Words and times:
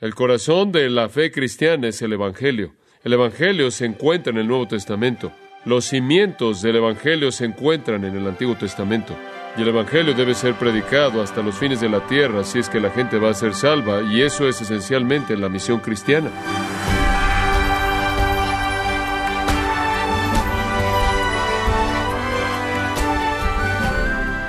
El 0.00 0.14
corazón 0.14 0.72
de 0.72 0.88
la 0.88 1.10
fe 1.10 1.30
cristiana 1.30 1.88
es 1.88 2.00
el 2.00 2.14
Evangelio. 2.14 2.72
El 3.04 3.12
Evangelio 3.12 3.70
se 3.70 3.84
encuentra 3.84 4.32
en 4.32 4.38
el 4.38 4.48
Nuevo 4.48 4.66
Testamento. 4.66 5.30
Los 5.66 5.84
cimientos 5.84 6.62
del 6.62 6.76
Evangelio 6.76 7.30
se 7.30 7.44
encuentran 7.44 8.06
en 8.06 8.16
el 8.16 8.26
Antiguo 8.26 8.56
Testamento. 8.56 9.14
Y 9.58 9.60
el 9.60 9.68
Evangelio 9.68 10.14
debe 10.14 10.32
ser 10.32 10.54
predicado 10.54 11.20
hasta 11.20 11.42
los 11.42 11.54
fines 11.54 11.82
de 11.82 11.90
la 11.90 12.06
tierra 12.06 12.44
si 12.44 12.60
es 12.60 12.70
que 12.70 12.80
la 12.80 12.88
gente 12.88 13.18
va 13.18 13.28
a 13.28 13.34
ser 13.34 13.52
salva, 13.52 14.00
y 14.00 14.22
eso 14.22 14.48
es 14.48 14.62
esencialmente 14.62 15.36
la 15.36 15.50
misión 15.50 15.80
cristiana. 15.80 16.30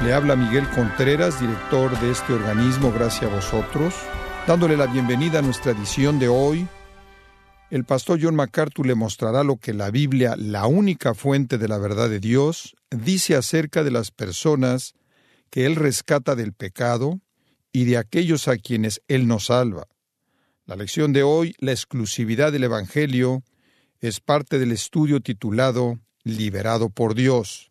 Le 0.01 0.13
habla 0.13 0.37
Miguel 0.37 0.65
Contreras, 0.69 1.41
director 1.41 1.91
de 1.99 2.11
este 2.11 2.31
organismo, 2.31 2.93
gracias 2.93 3.29
a 3.29 3.35
vosotros, 3.35 3.93
dándole 4.47 4.75
la 4.75 4.87
bienvenida 4.87 5.39
a 5.39 5.41
nuestra 5.41 5.71
edición 5.71 6.19
de 6.19 6.27
hoy. 6.27 6.67
El 7.69 7.85
pastor 7.85 8.19
John 8.21 8.35
MacArthur 8.35 8.85
le 8.85 8.95
mostrará 8.95 9.43
lo 9.43 9.57
que 9.57 9.73
la 9.73 9.91
Biblia, 9.91 10.35
la 10.37 10.65
única 10.65 11.13
fuente 11.13 11.57
de 11.57 11.67
la 11.67 11.77
verdad 11.77 12.09
de 12.09 12.19
Dios, 12.19 12.75
dice 12.89 13.35
acerca 13.35 13.83
de 13.83 13.91
las 13.91 14.11
personas 14.11 14.93
que 15.49 15.65
Él 15.65 15.75
rescata 15.75 16.35
del 16.35 16.53
pecado 16.53 17.21
y 17.71 17.85
de 17.85 17.97
aquellos 17.97 18.47
a 18.47 18.57
quienes 18.57 19.01
Él 19.07 19.27
nos 19.27 19.45
salva. 19.45 19.87
La 20.65 20.75
lección 20.75 21.13
de 21.13 21.23
hoy, 21.23 21.55
la 21.59 21.71
exclusividad 21.71 22.51
del 22.51 22.63
Evangelio, 22.63 23.43
es 23.99 24.19
parte 24.19 24.57
del 24.57 24.71
estudio 24.71 25.21
titulado 25.21 25.99
Liberado 26.23 26.89
por 26.89 27.15
Dios. 27.15 27.70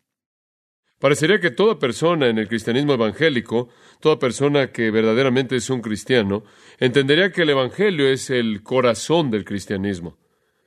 Parecería 1.01 1.39
que 1.39 1.49
toda 1.49 1.79
persona 1.79 2.27
en 2.27 2.37
el 2.37 2.47
cristianismo 2.47 2.93
evangélico, 2.93 3.69
toda 3.99 4.19
persona 4.19 4.71
que 4.71 4.91
verdaderamente 4.91 5.55
es 5.55 5.67
un 5.71 5.81
cristiano, 5.81 6.43
entendería 6.77 7.31
que 7.31 7.41
el 7.41 7.49
Evangelio 7.49 8.07
es 8.07 8.29
el 8.29 8.61
corazón 8.61 9.31
del 9.31 9.43
cristianismo 9.43 10.19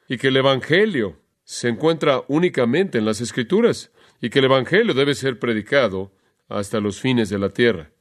y 0.08 0.18
que 0.18 0.28
el 0.28 0.36
Evangelio 0.36 1.20
se 1.44 1.68
encuentra 1.68 2.24
únicamente 2.26 2.98
en 2.98 3.04
las 3.04 3.20
Escrituras 3.20 3.92
y 4.20 4.28
que 4.28 4.40
el 4.40 4.46
Evangelio 4.46 4.92
debe 4.92 5.14
ser 5.14 5.38
predicado 5.38 6.10
hasta 6.48 6.80
los 6.80 7.00
fines 7.00 7.28
de 7.28 7.38
la 7.38 7.50
tierra. 7.50 7.92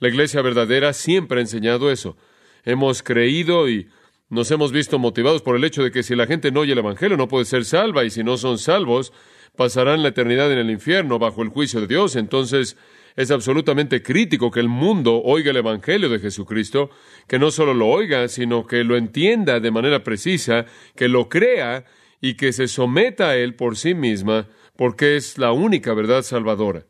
La 0.00 0.08
iglesia 0.08 0.42
verdadera 0.42 0.92
siempre 0.92 1.38
ha 1.38 1.42
enseñado 1.42 1.92
eso. 1.92 2.16
Hemos 2.64 3.04
creído 3.04 3.68
y 3.68 3.88
nos 4.30 4.50
hemos 4.50 4.72
visto 4.72 4.98
motivados 4.98 5.42
por 5.42 5.54
el 5.54 5.62
hecho 5.62 5.84
de 5.84 5.92
que 5.92 6.02
si 6.02 6.16
la 6.16 6.26
gente 6.26 6.50
no 6.50 6.60
oye 6.60 6.72
el 6.72 6.78
Evangelio 6.78 7.16
no 7.16 7.28
puede 7.28 7.44
ser 7.44 7.64
salva 7.64 8.04
y 8.04 8.10
si 8.10 8.24
no 8.24 8.36
son 8.36 8.58
salvos, 8.58 9.12
pasarán 9.58 10.04
la 10.04 10.10
eternidad 10.10 10.52
en 10.52 10.58
el 10.58 10.70
infierno 10.70 11.18
bajo 11.18 11.42
el 11.42 11.48
juicio 11.48 11.80
de 11.80 11.88
Dios. 11.88 12.14
Entonces, 12.14 12.76
es 13.16 13.32
absolutamente 13.32 14.04
crítico 14.04 14.52
que 14.52 14.60
el 14.60 14.68
mundo 14.68 15.20
oiga 15.24 15.50
el 15.50 15.56
Evangelio 15.56 16.08
de 16.08 16.20
Jesucristo, 16.20 16.90
que 17.26 17.40
no 17.40 17.50
solo 17.50 17.74
lo 17.74 17.88
oiga, 17.88 18.28
sino 18.28 18.68
que 18.68 18.84
lo 18.84 18.96
entienda 18.96 19.58
de 19.58 19.72
manera 19.72 20.04
precisa, 20.04 20.66
que 20.94 21.08
lo 21.08 21.28
crea 21.28 21.84
y 22.20 22.34
que 22.34 22.52
se 22.52 22.68
someta 22.68 23.30
a 23.30 23.36
él 23.36 23.56
por 23.56 23.76
sí 23.76 23.94
misma, 23.94 24.46
porque 24.76 25.16
es 25.16 25.38
la 25.38 25.50
única 25.50 25.92
verdad 25.92 26.22
salvadora. 26.22 26.86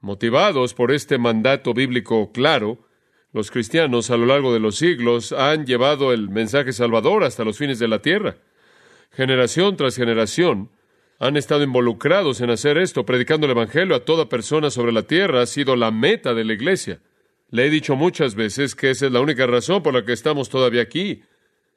Motivados 0.00 0.74
por 0.74 0.92
este 0.92 1.18
mandato 1.18 1.74
bíblico 1.74 2.30
claro, 2.30 2.86
los 3.32 3.50
cristianos 3.50 4.12
a 4.12 4.16
lo 4.16 4.26
largo 4.26 4.52
de 4.52 4.60
los 4.60 4.76
siglos 4.76 5.32
han 5.32 5.66
llevado 5.66 6.12
el 6.12 6.28
mensaje 6.28 6.72
salvador 6.72 7.24
hasta 7.24 7.42
los 7.42 7.58
fines 7.58 7.80
de 7.80 7.88
la 7.88 7.98
tierra. 7.98 8.36
Generación 9.10 9.76
tras 9.76 9.96
generación, 9.96 10.70
han 11.18 11.36
estado 11.36 11.62
involucrados 11.62 12.40
en 12.40 12.50
hacer 12.50 12.78
esto, 12.78 13.06
predicando 13.06 13.46
el 13.46 13.52
Evangelio 13.52 13.94
a 13.94 14.04
toda 14.04 14.28
persona 14.28 14.70
sobre 14.70 14.92
la 14.92 15.02
tierra, 15.02 15.42
ha 15.42 15.46
sido 15.46 15.76
la 15.76 15.90
meta 15.90 16.34
de 16.34 16.44
la 16.44 16.52
iglesia. 16.52 17.00
Le 17.50 17.66
he 17.66 17.70
dicho 17.70 17.94
muchas 17.96 18.34
veces 18.34 18.74
que 18.74 18.90
esa 18.90 19.06
es 19.06 19.12
la 19.12 19.20
única 19.20 19.46
razón 19.46 19.82
por 19.82 19.94
la 19.94 20.04
que 20.04 20.12
estamos 20.12 20.48
todavía 20.48 20.82
aquí. 20.82 21.22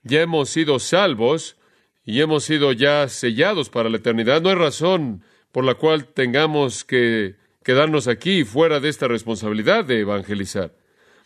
Ya 0.03 0.21
hemos 0.21 0.49
sido 0.49 0.79
salvos 0.79 1.57
y 2.03 2.21
hemos 2.21 2.45
sido 2.45 2.71
ya 2.71 3.07
sellados 3.09 3.69
para 3.69 3.89
la 3.89 3.97
eternidad. 3.97 4.41
No 4.41 4.49
hay 4.49 4.55
razón 4.55 5.23
por 5.51 5.65
la 5.65 5.75
cual 5.75 6.07
tengamos 6.07 6.83
que 6.83 7.35
quedarnos 7.63 8.07
aquí 8.07 8.43
fuera 8.43 8.79
de 8.79 8.89
esta 8.89 9.07
responsabilidad 9.07 9.85
de 9.85 9.99
evangelizar. 9.99 10.73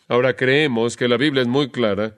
Ahora 0.08 0.36
creemos 0.36 0.96
que 0.96 1.08
la 1.08 1.16
Biblia 1.16 1.42
es 1.42 1.48
muy 1.48 1.70
clara 1.70 2.16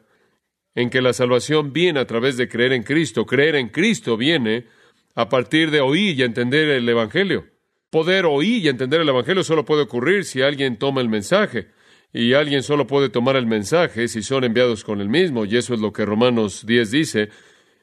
en 0.74 0.90
que 0.90 1.02
la 1.02 1.12
salvación 1.12 1.72
viene 1.72 2.00
a 2.00 2.06
través 2.06 2.36
de 2.36 2.48
creer 2.48 2.72
en 2.72 2.82
Cristo. 2.82 3.26
Creer 3.26 3.54
en 3.54 3.68
Cristo 3.68 4.16
viene 4.16 4.66
a 5.14 5.28
partir 5.28 5.70
de 5.70 5.80
oír 5.80 6.18
y 6.18 6.22
entender 6.22 6.68
el 6.68 6.88
Evangelio. 6.88 7.46
Poder 7.90 8.26
oír 8.26 8.64
y 8.64 8.68
entender 8.68 9.00
el 9.00 9.08
Evangelio 9.08 9.44
solo 9.44 9.64
puede 9.64 9.82
ocurrir 9.82 10.24
si 10.24 10.42
alguien 10.42 10.76
toma 10.76 11.00
el 11.00 11.08
mensaje. 11.08 11.68
Y 12.12 12.32
alguien 12.34 12.62
solo 12.62 12.86
puede 12.86 13.08
tomar 13.08 13.36
el 13.36 13.46
mensaje 13.46 14.08
si 14.08 14.22
son 14.22 14.44
enviados 14.44 14.84
con 14.84 15.00
el 15.00 15.08
mismo. 15.08 15.44
Y 15.44 15.56
eso 15.56 15.74
es 15.74 15.80
lo 15.80 15.92
que 15.92 16.04
Romanos 16.04 16.64
10 16.66 16.90
dice. 16.90 17.28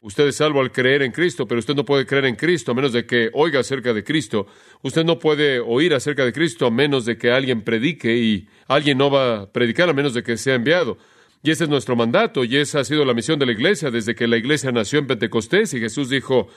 Usted 0.04 0.28
es 0.28 0.38
salvo 0.38 0.62
al 0.62 0.72
creer 0.72 1.04
en 1.04 1.12
Cristo, 1.12 1.48
pero 1.48 1.60
usted 1.60 1.76
no 1.76 1.86
puede 1.86 2.08
creer 2.08 2.26
en 2.26 2.36
Cristo 2.36 2.72
a 2.72 2.76
menos 2.76 2.92
de 2.92 3.06
que 3.06 3.30
oiga 3.34 3.60
acerca 3.60 3.94
de 3.94 4.04
Cristo. 4.04 4.48
Usted 4.82 5.04
no 5.04 5.20
puede 5.20 5.60
oír 5.60 5.94
acerca 5.94 6.26
de 6.26 6.34
Cristo 6.34 6.66
a 6.66 6.72
menos 6.72 7.06
de 7.06 7.18
que 7.18 7.30
alguien 7.30 7.62
predique 7.62 8.18
y 8.18 8.48
alguien 8.68 8.98
no 8.98 9.12
va 9.12 9.42
a 9.42 9.52
predicar 9.52 9.90
a 9.90 9.94
menos 9.94 10.14
de 10.16 10.24
que 10.24 10.38
sea 10.38 10.56
enviado. 10.56 10.98
Y 11.44 11.52
ese 11.52 11.66
es 11.66 11.70
nuestro 11.70 11.96
mandato 11.96 12.44
y 12.44 12.58
esa 12.58 12.80
ha 12.80 12.84
sido 12.84 13.06
la 13.06 13.14
misión 13.14 13.38
de 13.38 13.46
la 13.46 13.52
iglesia 13.52 13.92
desde 13.92 14.16
que 14.16 14.28
la 14.28 14.38
iglesia 14.38 14.72
nació 14.72 15.00
en 15.00 15.08
Pentecostés 15.08 15.74
y 15.74 15.80
Jesús 15.80 16.10
dijo, 16.10 16.48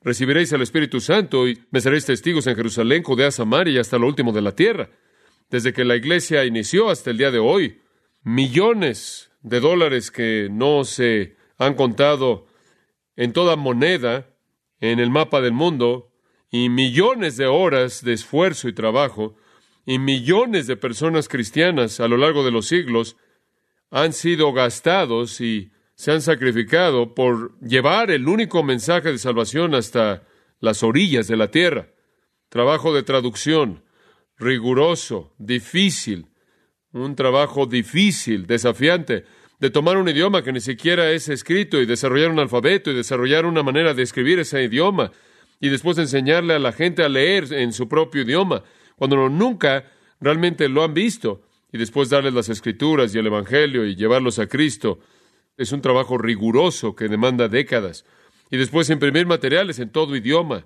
Recibiréis 0.00 0.52
al 0.52 0.62
Espíritu 0.62 1.00
Santo 1.00 1.48
y 1.48 1.58
me 1.70 1.80
seréis 1.80 2.06
testigos 2.06 2.46
en 2.46 2.56
Jerusalén, 2.56 3.02
Judea, 3.02 3.30
Samaria 3.30 3.74
y 3.74 3.78
hasta 3.78 3.98
lo 3.98 4.06
último 4.06 4.32
de 4.32 4.42
la 4.42 4.52
tierra. 4.52 4.90
Desde 5.50 5.72
que 5.72 5.84
la 5.84 5.96
iglesia 5.96 6.44
inició 6.44 6.90
hasta 6.90 7.10
el 7.10 7.18
día 7.18 7.30
de 7.30 7.38
hoy, 7.38 7.80
millones 8.22 9.32
de 9.42 9.60
dólares 9.60 10.10
que 10.10 10.48
no 10.50 10.84
se 10.84 11.36
han 11.56 11.74
contado 11.74 12.46
en 13.16 13.32
toda 13.32 13.56
moneda 13.56 14.28
en 14.80 15.00
el 15.00 15.10
mapa 15.10 15.40
del 15.40 15.52
mundo, 15.52 16.12
y 16.50 16.68
millones 16.68 17.36
de 17.36 17.46
horas 17.46 18.02
de 18.02 18.12
esfuerzo 18.12 18.68
y 18.68 18.72
trabajo, 18.72 19.36
y 19.84 19.98
millones 19.98 20.66
de 20.66 20.76
personas 20.76 21.28
cristianas 21.28 22.00
a 22.00 22.08
lo 22.08 22.16
largo 22.16 22.44
de 22.44 22.50
los 22.50 22.68
siglos 22.68 23.16
han 23.90 24.12
sido 24.12 24.52
gastados 24.52 25.40
y 25.40 25.72
se 25.98 26.12
han 26.12 26.22
sacrificado 26.22 27.12
por 27.12 27.58
llevar 27.58 28.12
el 28.12 28.28
único 28.28 28.62
mensaje 28.62 29.10
de 29.10 29.18
salvación 29.18 29.74
hasta 29.74 30.22
las 30.60 30.84
orillas 30.84 31.26
de 31.26 31.36
la 31.36 31.50
tierra. 31.50 31.88
Trabajo 32.48 32.94
de 32.94 33.02
traducción, 33.02 33.82
riguroso, 34.36 35.34
difícil, 35.38 36.26
un 36.92 37.16
trabajo 37.16 37.66
difícil, 37.66 38.46
desafiante, 38.46 39.24
de 39.58 39.70
tomar 39.70 39.96
un 39.96 40.08
idioma 40.08 40.44
que 40.44 40.52
ni 40.52 40.60
siquiera 40.60 41.10
es 41.10 41.28
escrito 41.28 41.82
y 41.82 41.86
desarrollar 41.86 42.30
un 42.30 42.38
alfabeto 42.38 42.92
y 42.92 42.94
desarrollar 42.94 43.44
una 43.44 43.64
manera 43.64 43.92
de 43.92 44.04
escribir 44.04 44.38
ese 44.38 44.62
idioma 44.62 45.10
y 45.58 45.68
después 45.68 45.98
enseñarle 45.98 46.54
a 46.54 46.60
la 46.60 46.70
gente 46.70 47.02
a 47.02 47.08
leer 47.08 47.52
en 47.52 47.72
su 47.72 47.88
propio 47.88 48.22
idioma, 48.22 48.62
cuando 48.94 49.28
nunca 49.28 49.90
realmente 50.20 50.68
lo 50.68 50.84
han 50.84 50.94
visto, 50.94 51.42
y 51.72 51.78
después 51.78 52.08
darles 52.08 52.34
las 52.34 52.48
escrituras 52.48 53.12
y 53.12 53.18
el 53.18 53.26
Evangelio 53.26 53.84
y 53.84 53.96
llevarlos 53.96 54.38
a 54.38 54.46
Cristo 54.46 55.00
es 55.58 55.72
un 55.72 55.82
trabajo 55.82 56.16
riguroso 56.16 56.94
que 56.94 57.08
demanda 57.08 57.48
décadas. 57.48 58.04
Y 58.50 58.56
después 58.56 58.88
imprimir 58.88 59.26
materiales 59.26 59.78
en 59.80 59.90
todo 59.90 60.16
idioma, 60.16 60.64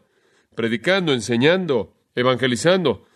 predicando, 0.54 1.12
enseñando, 1.12 1.94
evangelizando. 2.14 3.06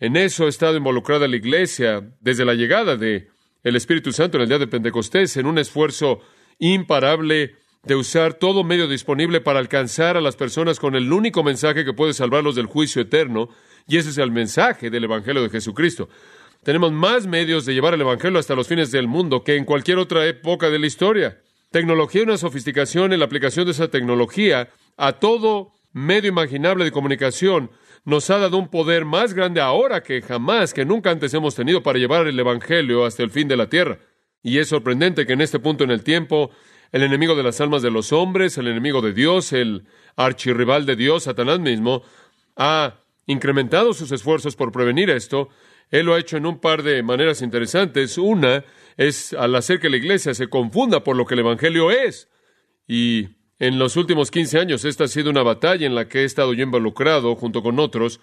En 0.00 0.16
eso 0.16 0.46
ha 0.46 0.48
estado 0.48 0.76
involucrada 0.76 1.28
la 1.28 1.36
Iglesia 1.36 2.10
desde 2.20 2.44
la 2.44 2.54
llegada 2.54 2.96
de 2.96 3.28
el 3.62 3.76
Espíritu 3.76 4.12
Santo 4.12 4.38
en 4.38 4.42
el 4.42 4.48
día 4.48 4.58
de 4.58 4.66
Pentecostés, 4.66 5.36
en 5.36 5.46
un 5.46 5.58
esfuerzo 5.58 6.20
imparable 6.58 7.56
de 7.84 7.94
usar 7.94 8.34
todo 8.34 8.64
medio 8.64 8.88
disponible 8.88 9.40
para 9.40 9.58
alcanzar 9.58 10.16
a 10.16 10.20
las 10.20 10.36
personas 10.36 10.80
con 10.80 10.94
el 10.94 11.12
único 11.12 11.44
mensaje 11.44 11.84
que 11.84 11.92
puede 11.92 12.12
salvarlos 12.12 12.54
del 12.54 12.66
juicio 12.66 13.02
eterno, 13.02 13.48
y 13.86 13.98
ese 13.98 14.10
es 14.10 14.18
el 14.18 14.30
mensaje 14.30 14.90
del 14.90 15.04
Evangelio 15.04 15.42
de 15.42 15.50
Jesucristo. 15.50 16.08
Tenemos 16.62 16.92
más 16.92 17.26
medios 17.26 17.64
de 17.64 17.74
llevar 17.74 17.94
el 17.94 18.00
Evangelio 18.00 18.38
hasta 18.38 18.54
los 18.54 18.68
fines 18.68 18.90
del 18.90 19.06
mundo 19.06 19.44
que 19.44 19.56
en 19.56 19.64
cualquier 19.64 19.98
otra 19.98 20.26
época 20.26 20.70
de 20.70 20.78
la 20.78 20.86
historia. 20.86 21.40
Tecnología 21.70 22.22
una 22.22 22.36
sofisticación 22.36 23.12
en 23.12 23.20
la 23.20 23.26
aplicación 23.26 23.64
de 23.64 23.72
esa 23.72 23.88
tecnología 23.88 24.68
a 24.96 25.12
todo 25.12 25.72
medio 25.92 26.28
imaginable 26.28 26.84
de 26.84 26.92
comunicación 26.92 27.70
nos 28.04 28.30
ha 28.30 28.38
dado 28.38 28.56
un 28.58 28.68
poder 28.68 29.04
más 29.04 29.34
grande 29.34 29.60
ahora 29.60 30.02
que 30.02 30.22
jamás, 30.22 30.72
que 30.72 30.84
nunca 30.84 31.10
antes 31.10 31.32
hemos 31.34 31.54
tenido 31.54 31.82
para 31.82 31.98
llevar 31.98 32.26
el 32.26 32.38
Evangelio 32.38 33.04
hasta 33.04 33.22
el 33.22 33.30
fin 33.30 33.48
de 33.48 33.56
la 33.56 33.68
tierra. 33.68 33.98
Y 34.42 34.58
es 34.58 34.68
sorprendente 34.68 35.26
que 35.26 35.34
en 35.34 35.40
este 35.40 35.58
punto 35.58 35.84
en 35.84 35.90
el 35.90 36.02
tiempo, 36.02 36.50
el 36.90 37.02
enemigo 37.02 37.34
de 37.34 37.42
las 37.42 37.60
almas 37.60 37.82
de 37.82 37.90
los 37.90 38.12
hombres, 38.12 38.56
el 38.56 38.68
enemigo 38.68 39.02
de 39.02 39.12
Dios, 39.12 39.52
el 39.52 39.84
archirrival 40.16 40.86
de 40.86 40.96
Dios, 40.96 41.24
Satanás 41.24 41.60
mismo, 41.60 42.02
ha 42.56 42.94
incrementado 43.26 43.92
sus 43.92 44.10
esfuerzos 44.10 44.56
por 44.56 44.72
prevenir 44.72 45.10
esto 45.10 45.50
él 45.90 46.06
lo 46.06 46.14
ha 46.14 46.20
hecho 46.20 46.36
en 46.36 46.46
un 46.46 46.60
par 46.60 46.82
de 46.82 47.02
maneras 47.02 47.42
interesantes. 47.42 48.18
Una 48.18 48.64
es 48.96 49.32
al 49.32 49.54
hacer 49.54 49.80
que 49.80 49.88
la 49.88 49.96
iglesia 49.96 50.34
se 50.34 50.48
confunda 50.48 51.02
por 51.04 51.16
lo 51.16 51.24
que 51.24 51.34
el 51.34 51.40
Evangelio 51.40 51.90
es. 51.90 52.28
Y 52.86 53.28
en 53.58 53.78
los 53.78 53.96
últimos 53.96 54.30
15 54.30 54.58
años 54.58 54.84
esta 54.84 55.04
ha 55.04 55.08
sido 55.08 55.30
una 55.30 55.42
batalla 55.42 55.86
en 55.86 55.94
la 55.94 56.08
que 56.08 56.20
he 56.20 56.24
estado 56.24 56.52
yo 56.52 56.62
involucrado 56.62 57.34
junto 57.36 57.62
con 57.62 57.78
otros, 57.78 58.20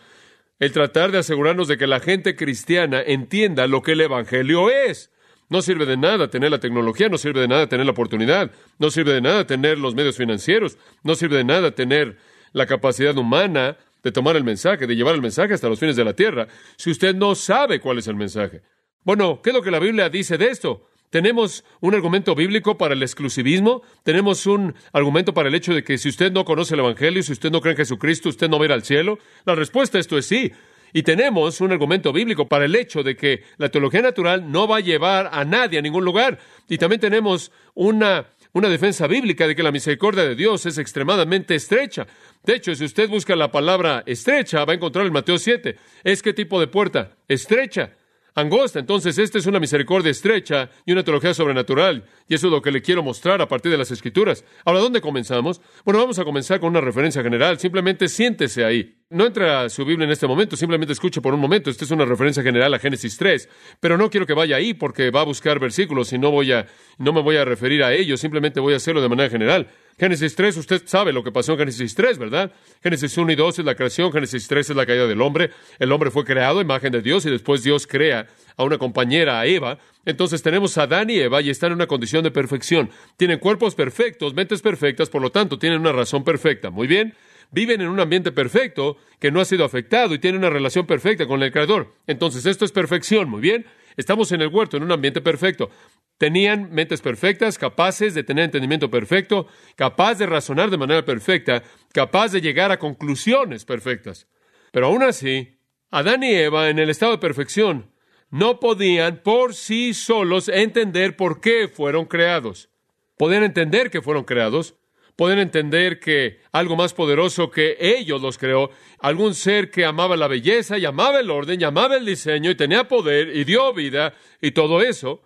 el 0.59 0.71
tratar 0.71 1.11
de 1.11 1.17
asegurarnos 1.17 1.67
de 1.67 1.77
que 1.77 1.87
la 1.87 1.99
gente 1.99 2.35
cristiana 2.35 3.01
entienda 3.01 3.67
lo 3.67 3.81
que 3.81 3.93
el 3.93 4.01
Evangelio 4.01 4.69
es. 4.69 5.11
No 5.49 5.61
sirve 5.61 5.85
de 5.85 5.97
nada 5.97 6.29
tener 6.29 6.49
la 6.49 6.59
tecnología, 6.59 7.09
no 7.09 7.17
sirve 7.17 7.41
de 7.41 7.47
nada 7.47 7.67
tener 7.67 7.85
la 7.85 7.91
oportunidad, 7.91 8.51
no 8.79 8.89
sirve 8.89 9.13
de 9.13 9.21
nada 9.21 9.45
tener 9.45 9.77
los 9.77 9.93
medios 9.93 10.17
financieros, 10.17 10.77
no 11.03 11.15
sirve 11.15 11.37
de 11.37 11.43
nada 11.43 11.71
tener 11.71 12.17
la 12.51 12.65
capacidad 12.65 13.15
humana 13.17 13.77
de 14.05 14.11
tomar 14.11 14.35
el 14.35 14.43
mensaje, 14.43 14.85
de 14.85 14.95
llevar 14.95 15.15
el 15.15 15.21
mensaje 15.23 15.55
hasta 15.55 15.67
los 15.67 15.79
fines 15.79 15.95
de 15.95 16.05
la 16.05 16.13
tierra, 16.13 16.47
si 16.77 16.91
usted 16.91 17.15
no 17.15 17.33
sabe 17.33 17.79
cuál 17.79 17.97
es 17.97 18.07
el 18.07 18.15
mensaje. 18.15 18.61
Bueno, 19.03 19.41
¿qué 19.41 19.49
es 19.49 19.55
lo 19.55 19.63
que 19.63 19.71
la 19.71 19.79
Biblia 19.79 20.09
dice 20.09 20.37
de 20.37 20.49
esto? 20.49 20.87
¿Tenemos 21.09 21.63
un 21.81 21.95
argumento 21.95 22.35
bíblico 22.35 22.77
para 22.77 22.93
el 22.93 23.01
exclusivismo? 23.01 23.81
¿Tenemos 24.03 24.45
un 24.45 24.75
argumento 24.93 25.33
para 25.33 25.49
el 25.49 25.55
hecho 25.55 25.73
de 25.73 25.83
que 25.83 25.97
si 25.97 26.09
usted 26.09 26.31
no 26.31 26.45
conoce 26.45 26.75
el 26.75 26.81
Evangelio, 26.81 27.23
si 27.23 27.31
usted 27.31 27.49
no 27.49 27.61
cree 27.61 27.71
en 27.71 27.77
Jesucristo, 27.77 28.29
usted 28.29 28.47
no 28.47 28.63
ir 28.63 28.71
al 28.71 28.83
cielo? 28.83 29.17
La 29.43 29.55
respuesta 29.55 29.97
a 29.97 30.01
esto 30.01 30.19
es 30.19 30.27
sí. 30.27 30.51
Y 30.93 31.01
tenemos 31.01 31.59
un 31.59 31.71
argumento 31.71 32.13
bíblico 32.13 32.47
para 32.47 32.65
el 32.65 32.75
hecho 32.75 33.01
de 33.01 33.15
que 33.15 33.43
la 33.57 33.69
teología 33.69 34.03
natural 34.03 34.51
no 34.51 34.67
va 34.67 34.77
a 34.77 34.81
llevar 34.81 35.31
a 35.31 35.43
nadie 35.45 35.79
a 35.79 35.81
ningún 35.81 36.05
lugar. 36.05 36.37
Y 36.69 36.77
también 36.77 37.01
tenemos 37.01 37.51
una, 37.73 38.27
una 38.55 38.69
defensa 38.69 39.05
bíblica 39.05 39.47
de 39.47 39.55
que 39.55 39.63
la 39.63 39.71
misericordia 39.73 40.23
de 40.23 40.33
Dios 40.33 40.65
es 40.65 40.77
extremadamente 40.77 41.55
estrecha. 41.55 42.07
De 42.41 42.55
hecho, 42.55 42.73
si 42.73 42.85
usted 42.85 43.09
busca 43.09 43.35
la 43.35 43.51
palabra 43.51 44.01
estrecha, 44.05 44.63
va 44.63 44.71
a 44.71 44.75
encontrar 44.77 45.05
en 45.05 45.11
Mateo 45.11 45.37
7. 45.37 45.77
¿Es 46.05 46.21
qué 46.21 46.31
tipo 46.31 46.57
de 46.61 46.67
puerta? 46.67 47.17
Estrecha 47.27 47.91
angosta. 48.35 48.79
Entonces, 48.79 49.17
esta 49.17 49.37
es 49.39 49.45
una 49.47 49.59
misericordia 49.59 50.11
estrecha 50.11 50.69
y 50.85 50.91
una 50.91 51.03
teología 51.03 51.33
sobrenatural. 51.33 52.05
Y 52.27 52.35
eso 52.35 52.47
es 52.47 52.53
lo 52.53 52.61
que 52.61 52.71
le 52.71 52.81
quiero 52.81 53.01
mostrar 53.01 53.41
a 53.41 53.47
partir 53.47 53.71
de 53.71 53.77
las 53.77 53.91
Escrituras. 53.91 54.45
Ahora, 54.65 54.79
¿dónde 54.79 55.01
comenzamos? 55.01 55.61
Bueno, 55.83 55.99
vamos 55.99 56.19
a 56.19 56.25
comenzar 56.25 56.59
con 56.59 56.69
una 56.69 56.81
referencia 56.81 57.23
general. 57.23 57.57
Simplemente 57.57 58.07
siéntese 58.07 58.63
ahí. 58.63 58.97
No 59.09 59.25
entra 59.25 59.61
a 59.61 59.69
su 59.69 59.85
Biblia 59.85 60.05
en 60.05 60.11
este 60.11 60.27
momento, 60.27 60.57
simplemente 60.57 60.93
escuche 60.93 61.21
por 61.21 61.33
un 61.33 61.39
momento. 61.39 61.69
Esta 61.69 61.85
es 61.85 61.91
una 61.91 62.05
referencia 62.05 62.41
general 62.41 62.73
a 62.73 62.79
Génesis 62.79 63.15
3, 63.17 63.47
pero 63.79 63.97
no 63.97 64.09
quiero 64.09 64.25
que 64.25 64.33
vaya 64.33 64.55
ahí 64.55 64.73
porque 64.73 65.11
va 65.11 65.21
a 65.21 65.25
buscar 65.25 65.59
versículos 65.59 66.11
y 66.11 66.17
no 66.17 66.31
voy 66.31 66.51
a 66.51 66.65
no 66.97 67.13
me 67.13 67.21
voy 67.21 67.37
a 67.37 67.45
referir 67.45 67.83
a 67.83 67.93
ellos, 67.93 68.19
simplemente 68.19 68.59
voy 68.59 68.73
a 68.73 68.77
hacerlo 68.77 69.01
de 69.01 69.09
manera 69.09 69.29
general. 69.29 69.67
Génesis 69.97 70.35
3, 70.35 70.57
usted 70.57 70.81
sabe 70.85 71.13
lo 71.13 71.23
que 71.23 71.31
pasó 71.31 71.53
en 71.53 71.59
Génesis 71.59 71.95
3, 71.95 72.17
¿verdad? 72.17 72.51
Génesis 72.83 73.17
1 73.17 73.31
y 73.31 73.35
2 73.35 73.59
es 73.59 73.65
la 73.65 73.75
creación, 73.75 74.11
Génesis 74.11 74.45
3 74.45 74.71
es 74.71 74.75
la 74.75 74.85
caída 74.85 75.07
del 75.07 75.21
hombre. 75.21 75.51
El 75.79 75.91
hombre 75.93 76.11
fue 76.11 76.25
creado 76.25 76.59
imagen 76.59 76.91
de 76.91 77.01
Dios 77.01 77.25
y 77.25 77.29
después 77.29 77.63
Dios 77.63 77.87
crea 77.87 78.27
a 78.57 78.63
una 78.65 78.77
compañera, 78.77 79.39
a 79.39 79.45
Eva. 79.45 79.79
Entonces 80.05 80.41
tenemos 80.41 80.77
a 80.77 80.83
Adán 80.83 81.09
y 81.09 81.19
Eva 81.19 81.41
y 81.41 81.49
están 81.49 81.71
en 81.71 81.75
una 81.75 81.87
condición 81.87 82.23
de 82.25 82.31
perfección. 82.31 82.89
Tienen 83.15 83.39
cuerpos 83.39 83.73
perfectos, 83.73 84.33
mentes 84.33 84.61
perfectas, 84.61 85.09
por 85.09 85.21
lo 85.21 85.31
tanto 85.31 85.57
tienen 85.57 85.79
una 85.79 85.93
razón 85.93 86.25
perfecta. 86.25 86.69
Muy 86.69 86.87
bien. 86.87 87.13
Viven 87.51 87.79
en 87.79 87.87
un 87.87 87.99
ambiente 88.01 88.33
perfecto 88.33 88.97
que 89.19 89.31
no 89.31 89.39
ha 89.39 89.45
sido 89.45 89.63
afectado 89.63 90.13
y 90.13 90.19
tienen 90.19 90.39
una 90.39 90.49
relación 90.49 90.85
perfecta 90.85 91.25
con 91.25 91.41
el 91.41 91.53
Creador. 91.53 91.93
Entonces 92.05 92.45
esto 92.45 92.65
es 92.65 92.73
perfección. 92.73 93.29
Muy 93.29 93.39
bien. 93.39 93.65
Estamos 93.97 94.31
en 94.31 94.41
el 94.41 94.49
huerto, 94.49 94.77
en 94.77 94.83
un 94.83 94.91
ambiente 94.91 95.21
perfecto. 95.21 95.69
Tenían 96.17 96.71
mentes 96.71 97.01
perfectas, 97.01 97.57
capaces 97.57 98.13
de 98.13 98.23
tener 98.23 98.45
entendimiento 98.45 98.89
perfecto, 98.89 99.47
capaz 99.75 100.15
de 100.15 100.25
razonar 100.25 100.69
de 100.69 100.77
manera 100.77 101.03
perfecta, 101.03 101.63
capaz 101.93 102.31
de 102.31 102.41
llegar 102.41 102.71
a 102.71 102.79
conclusiones 102.79 103.65
perfectas. 103.65 104.27
Pero 104.71 104.87
aún 104.87 105.03
así, 105.03 105.59
Adán 105.91 106.23
y 106.23 106.33
Eva, 106.33 106.69
en 106.69 106.79
el 106.79 106.89
estado 106.89 107.13
de 107.13 107.17
perfección, 107.17 107.91
no 108.29 108.59
podían 108.59 109.21
por 109.23 109.53
sí 109.53 109.93
solos 109.93 110.49
entender 110.49 111.15
por 111.15 111.41
qué 111.41 111.67
fueron 111.67 112.05
creados. 112.05 112.69
Podían 113.17 113.43
entender 113.43 113.89
que 113.91 114.01
fueron 114.01 114.23
creados, 114.23 114.75
podían 115.15 115.39
entender 115.39 115.99
que 115.99 116.41
algo 116.51 116.75
más 116.75 116.93
poderoso 116.93 117.49
que 117.49 117.77
ellos 117.79 118.21
los 118.21 118.37
creó, 118.37 118.69
algún 118.99 119.33
ser 119.33 119.69
que 119.71 119.85
amaba 119.85 120.17
la 120.17 120.27
belleza 120.27 120.77
y 120.77 120.85
amaba 120.85 121.19
el 121.19 121.31
orden 121.31 121.59
y 121.59 121.63
amaba 121.63 121.95
el 121.95 122.05
diseño 122.05 122.51
y 122.51 122.55
tenía 122.55 122.87
poder 122.87 123.35
y 123.35 123.43
dio 123.43 123.73
vida 123.73 124.13
y 124.41 124.51
todo 124.51 124.81
eso, 124.81 125.21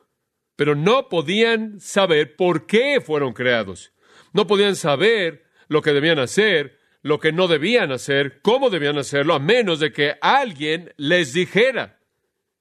pero 0.55 0.75
no 0.75 1.09
podían 1.09 1.79
saber 1.79 2.35
por 2.35 2.67
qué 2.67 3.01
fueron 3.01 3.33
creados. 3.33 3.91
No 4.33 4.45
podían 4.45 4.75
saber 4.75 5.43
lo 5.67 5.81
que 5.81 5.93
debían 5.93 6.19
hacer, 6.19 6.77
lo 7.01 7.19
que 7.19 7.31
no 7.31 7.47
debían 7.47 7.91
hacer, 7.91 8.41
cómo 8.41 8.69
debían 8.69 8.97
hacerlo, 8.97 9.33
a 9.33 9.39
menos 9.39 9.79
de 9.79 9.91
que 9.91 10.15
alguien 10.21 10.93
les 10.97 11.33
dijera. 11.33 11.99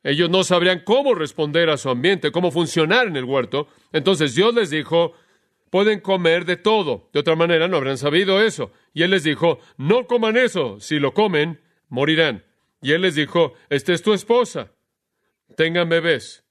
Ellos 0.02 0.30
no 0.30 0.44
sabrían 0.44 0.82
cómo 0.84 1.14
responder 1.14 1.68
a 1.70 1.76
su 1.76 1.90
ambiente, 1.90 2.30
cómo 2.30 2.50
funcionar 2.50 3.08
en 3.08 3.16
el 3.16 3.24
huerto. 3.24 3.68
Entonces 3.92 4.34
Dios 4.34 4.54
les 4.54 4.70
dijo, 4.70 5.12
pueden 5.70 6.00
comer 6.00 6.44
de 6.44 6.56
todo. 6.56 7.10
De 7.12 7.20
otra 7.20 7.36
manera 7.36 7.68
no 7.68 7.76
habrían 7.76 7.98
sabido 7.98 8.42
eso. 8.42 8.72
Y 8.92 9.02
Él 9.02 9.10
les 9.10 9.24
dijo, 9.24 9.58
no 9.76 10.06
coman 10.06 10.36
eso. 10.36 10.80
Si 10.80 10.98
lo 10.98 11.14
comen, 11.14 11.60
morirán. 11.88 12.44
Y 12.80 12.92
Él 12.92 13.02
les 13.02 13.14
dijo, 13.14 13.54
esta 13.68 13.92
es 13.92 14.02
tu 14.02 14.12
esposa. 14.12 14.72
Tengan 15.56 15.88
bebés. 15.88 16.44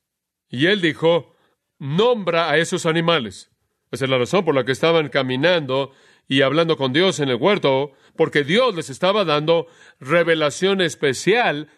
Y 0.49 0.67
Él 0.67 0.81
dijo, 0.81 1.35
nombra 1.79 2.49
a 2.49 2.57
esos 2.57 2.85
animales. 2.85 3.51
Esa 3.91 4.05
es 4.05 4.11
la 4.11 4.17
razón 4.17 4.43
por 4.43 4.55
la 4.55 4.65
que 4.65 4.71
estaban 4.71 5.09
caminando 5.09 5.91
y 6.27 6.41
hablando 6.41 6.75
con 6.75 6.91
Dios 6.91 7.19
en 7.19 7.29
el 7.29 7.35
huerto, 7.35 7.93
porque 8.17 8.43
Dios 8.43 8.75
les 8.75 8.89
estaba 8.89 9.23
dando 9.23 9.67
revelación 9.99 10.81
especial 10.81 11.69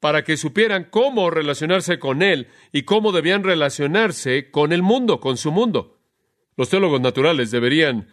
para 0.00 0.24
que 0.24 0.36
supieran 0.36 0.88
cómo 0.90 1.30
relacionarse 1.30 2.00
con 2.00 2.22
Él 2.22 2.48
y 2.72 2.82
cómo 2.82 3.12
debían 3.12 3.44
relacionarse 3.44 4.50
con 4.50 4.72
el 4.72 4.82
mundo, 4.82 5.20
con 5.20 5.36
su 5.36 5.52
mundo. 5.52 6.01
Los 6.56 6.68
teólogos 6.68 7.00
naturales 7.00 7.50
deberían 7.50 8.08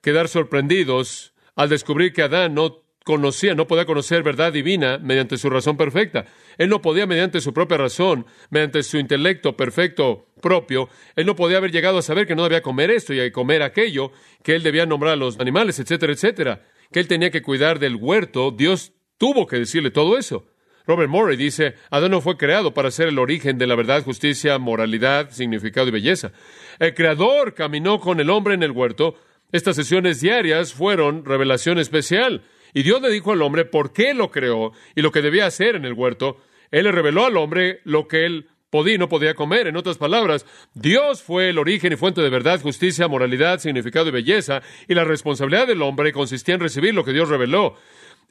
quedar 0.00 0.28
sorprendidos 0.28 1.32
al 1.54 1.68
descubrir 1.68 2.12
que 2.12 2.22
Adán 2.22 2.54
no 2.54 2.82
conocía, 3.04 3.54
no 3.54 3.66
podía 3.66 3.84
conocer 3.84 4.22
verdad 4.22 4.52
divina 4.52 4.98
mediante 4.98 5.36
su 5.36 5.50
razón 5.50 5.76
perfecta. 5.76 6.24
Él 6.58 6.70
no 6.70 6.82
podía 6.82 7.06
mediante 7.06 7.40
su 7.40 7.52
propia 7.52 7.76
razón, 7.76 8.26
mediante 8.50 8.82
su 8.82 8.98
intelecto 8.98 9.56
perfecto 9.56 10.26
propio, 10.40 10.88
él 11.16 11.24
no 11.24 11.36
podía 11.36 11.56
haber 11.56 11.70
llegado 11.70 11.98
a 11.98 12.02
saber 12.02 12.26
que 12.26 12.34
no 12.34 12.42
debía 12.42 12.62
comer 12.62 12.90
esto 12.90 13.14
y 13.14 13.30
comer 13.30 13.62
aquello, 13.62 14.12
que 14.42 14.54
él 14.54 14.62
debía 14.62 14.84
nombrar 14.84 15.14
a 15.14 15.16
los 15.16 15.40
animales, 15.40 15.78
etcétera, 15.78 16.12
etcétera, 16.12 16.62
que 16.92 17.00
él 17.00 17.08
tenía 17.08 17.30
que 17.30 17.40
cuidar 17.42 17.78
del 17.78 17.96
huerto. 17.96 18.50
Dios 18.50 18.92
tuvo 19.16 19.46
que 19.46 19.56
decirle 19.56 19.90
todo 19.90 20.18
eso. 20.18 20.46
Robert 20.86 21.08
Morey 21.08 21.36
dice, 21.36 21.74
Adán 21.90 22.10
no 22.10 22.20
fue 22.20 22.36
creado 22.36 22.74
para 22.74 22.90
ser 22.90 23.08
el 23.08 23.18
origen 23.18 23.56
de 23.56 23.66
la 23.66 23.74
verdad, 23.74 24.04
justicia, 24.04 24.58
moralidad, 24.58 25.30
significado 25.30 25.88
y 25.88 25.92
belleza. 25.92 26.32
El 26.78 26.94
Creador 26.94 27.54
caminó 27.54 28.00
con 28.00 28.20
el 28.20 28.28
hombre 28.28 28.54
en 28.54 28.62
el 28.62 28.72
huerto. 28.72 29.16
Estas 29.50 29.76
sesiones 29.76 30.20
diarias 30.20 30.74
fueron 30.74 31.24
revelación 31.24 31.78
especial. 31.78 32.42
Y 32.74 32.82
Dios 32.82 33.00
le 33.00 33.10
dijo 33.10 33.32
al 33.32 33.40
hombre 33.40 33.64
por 33.64 33.92
qué 33.92 34.12
lo 34.12 34.30
creó 34.30 34.72
y 34.94 35.00
lo 35.00 35.10
que 35.10 35.22
debía 35.22 35.46
hacer 35.46 35.76
en 35.76 35.84
el 35.86 35.94
huerto. 35.94 36.38
Él 36.70 36.84
le 36.84 36.92
reveló 36.92 37.24
al 37.24 37.36
hombre 37.36 37.80
lo 37.84 38.06
que 38.08 38.26
él 38.26 38.48
podía 38.68 38.96
y 38.96 38.98
no 38.98 39.08
podía 39.08 39.34
comer. 39.34 39.68
En 39.68 39.76
otras 39.76 39.96
palabras, 39.96 40.44
Dios 40.74 41.22
fue 41.22 41.50
el 41.50 41.58
origen 41.58 41.92
y 41.92 41.96
fuente 41.96 42.20
de 42.20 42.28
verdad, 42.28 42.60
justicia, 42.60 43.06
moralidad, 43.06 43.60
significado 43.60 44.08
y 44.08 44.10
belleza, 44.10 44.62
y 44.88 44.94
la 44.94 45.04
responsabilidad 45.04 45.68
del 45.68 45.80
hombre 45.80 46.12
consistía 46.12 46.56
en 46.56 46.60
recibir 46.60 46.92
lo 46.92 47.04
que 47.04 47.12
Dios 47.12 47.28
reveló. 47.28 47.76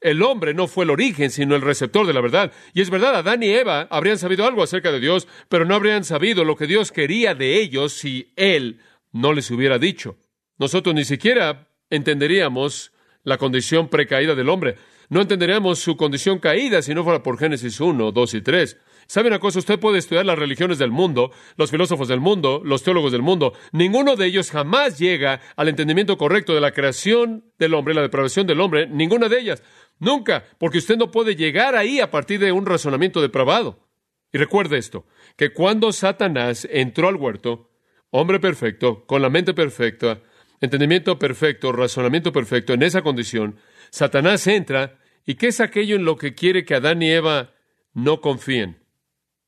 El 0.04 0.22
hombre 0.22 0.54
no 0.54 0.68
fue 0.68 0.84
el 0.84 0.92
origen, 0.92 1.32
sino 1.32 1.56
el 1.56 1.62
receptor 1.62 2.06
de 2.06 2.14
la 2.14 2.22
verdad. 2.22 2.52
Y 2.74 2.82
es 2.82 2.90
verdad, 2.90 3.16
Adán 3.16 3.42
y 3.42 3.50
Eva 3.50 3.88
habrían 3.90 4.18
sabido 4.18 4.46
algo 4.46 4.62
acerca 4.62 4.92
de 4.92 5.00
Dios, 5.00 5.28
pero 5.48 5.64
no 5.64 5.76
habrían 5.76 6.04
sabido 6.04 6.44
lo 6.44 6.58
que 6.58 6.68
Dios 6.68 6.92
quería 6.92 7.34
de 7.34 7.62
ellos 7.62 7.94
si 7.94 8.34
Él 8.36 8.82
no 9.14 9.32
les 9.32 9.50
hubiera 9.50 9.80
dicho. 9.80 10.18
Nosotros 10.58 10.94
ni 10.94 11.06
siquiera 11.06 11.70
entenderíamos 11.90 12.92
la 13.24 13.38
condición 13.38 13.88
precaída 13.88 14.36
del 14.36 14.50
hombre. 14.50 14.76
No 15.10 15.22
entenderíamos 15.22 15.80
su 15.80 15.96
condición 15.96 16.40
caída 16.40 16.82
si 16.82 16.94
no 16.94 17.04
fuera 17.04 17.24
por 17.24 17.40
Génesis 17.40 17.80
1, 17.80 18.12
2 18.12 18.34
y 18.34 18.42
3. 18.42 18.78
¿Sabe 19.08 19.28
una 19.28 19.40
cosa? 19.40 19.60
Usted 19.60 19.80
puede 19.80 20.00
estudiar 20.00 20.26
las 20.26 20.38
religiones 20.38 20.78
del 20.78 20.92
mundo, 20.92 21.32
los 21.58 21.72
filósofos 21.72 22.08
del 22.08 22.20
mundo, 22.20 22.62
los 22.64 22.84
teólogos 22.84 23.12
del 23.12 23.22
mundo. 23.22 23.54
Ninguno 23.72 24.16
de 24.16 24.26
ellos 24.26 24.52
jamás 24.52 25.00
llega 25.00 25.42
al 25.56 25.70
entendimiento 25.70 26.18
correcto 26.18 26.54
de 26.54 26.62
la 26.62 26.72
creación 26.72 27.46
del 27.60 27.74
hombre, 27.74 27.94
la 27.94 28.02
depravación 28.02 28.48
del 28.48 28.62
hombre. 28.62 28.88
Ninguna 28.88 29.30
de 29.30 29.40
ellas. 29.40 29.64
Nunca, 30.00 30.44
porque 30.58 30.80
usted 30.80 30.98
no 30.98 31.12
puede 31.12 31.36
llegar 31.36 31.76
ahí 31.76 32.00
a 32.00 32.12
partir 32.12 32.40
de 32.40 32.52
un 32.52 32.66
razonamiento 32.66 33.22
depravado. 33.22 33.88
Y 34.32 34.38
recuerde 34.38 34.78
esto, 34.78 35.06
que 35.38 35.54
cuando 35.54 35.92
Satanás 35.92 36.68
entró 36.72 37.08
al 37.08 37.16
huerto, 37.16 37.70
hombre 38.10 38.40
perfecto, 38.40 39.06
con 39.06 39.22
la 39.22 39.30
mente 39.30 39.54
perfecta, 39.54 40.22
entendimiento 40.60 41.20
perfecto, 41.20 41.72
razonamiento 41.72 42.32
perfecto, 42.32 42.74
en 42.74 42.84
esa 42.84 43.04
condición, 43.04 43.58
Satanás 43.92 44.48
entra 44.48 44.98
y 45.26 45.36
¿qué 45.36 45.48
es 45.48 45.62
aquello 45.62 45.96
en 45.96 46.06
lo 46.06 46.18
que 46.18 46.34
quiere 46.34 46.66
que 46.66 46.76
Adán 46.76 47.02
y 47.04 47.12
Eva 47.12 47.54
no 47.94 48.22
confíen? 48.22 48.83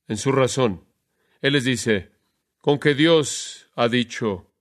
En 0.07 0.17
su 0.17 0.31
razón. 0.31 0.85
Él 1.41 1.53
les 1.53 1.63
dice, 1.63 2.11
con 2.59 2.79
que 2.79 2.93
Dios 2.95 3.69
ha 3.75 3.87
dicho, 3.87 4.51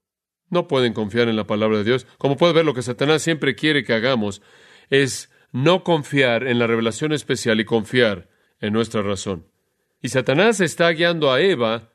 no 0.49 0.67
pueden 0.67 0.93
confiar 0.93 1.27
en 1.27 1.35
la 1.35 1.47
palabra 1.47 1.79
de 1.79 1.83
Dios. 1.83 2.07
Como 2.17 2.37
puede 2.37 2.53
ver, 2.53 2.65
lo 2.65 2.73
que 2.73 2.81
Satanás 2.81 3.21
siempre 3.21 3.55
quiere 3.55 3.83
que 3.83 3.93
hagamos 3.93 4.41
es 4.89 5.31
no 5.51 5.83
confiar 5.83 6.47
en 6.47 6.59
la 6.59 6.67
revelación 6.67 7.13
especial 7.13 7.59
y 7.59 7.65
confiar 7.65 8.29
en 8.59 8.73
nuestra 8.73 9.01
razón. 9.01 9.47
Y 10.01 10.09
Satanás 10.09 10.59
está 10.59 10.89
guiando 10.89 11.31
a 11.31 11.41
Eva 11.41 11.91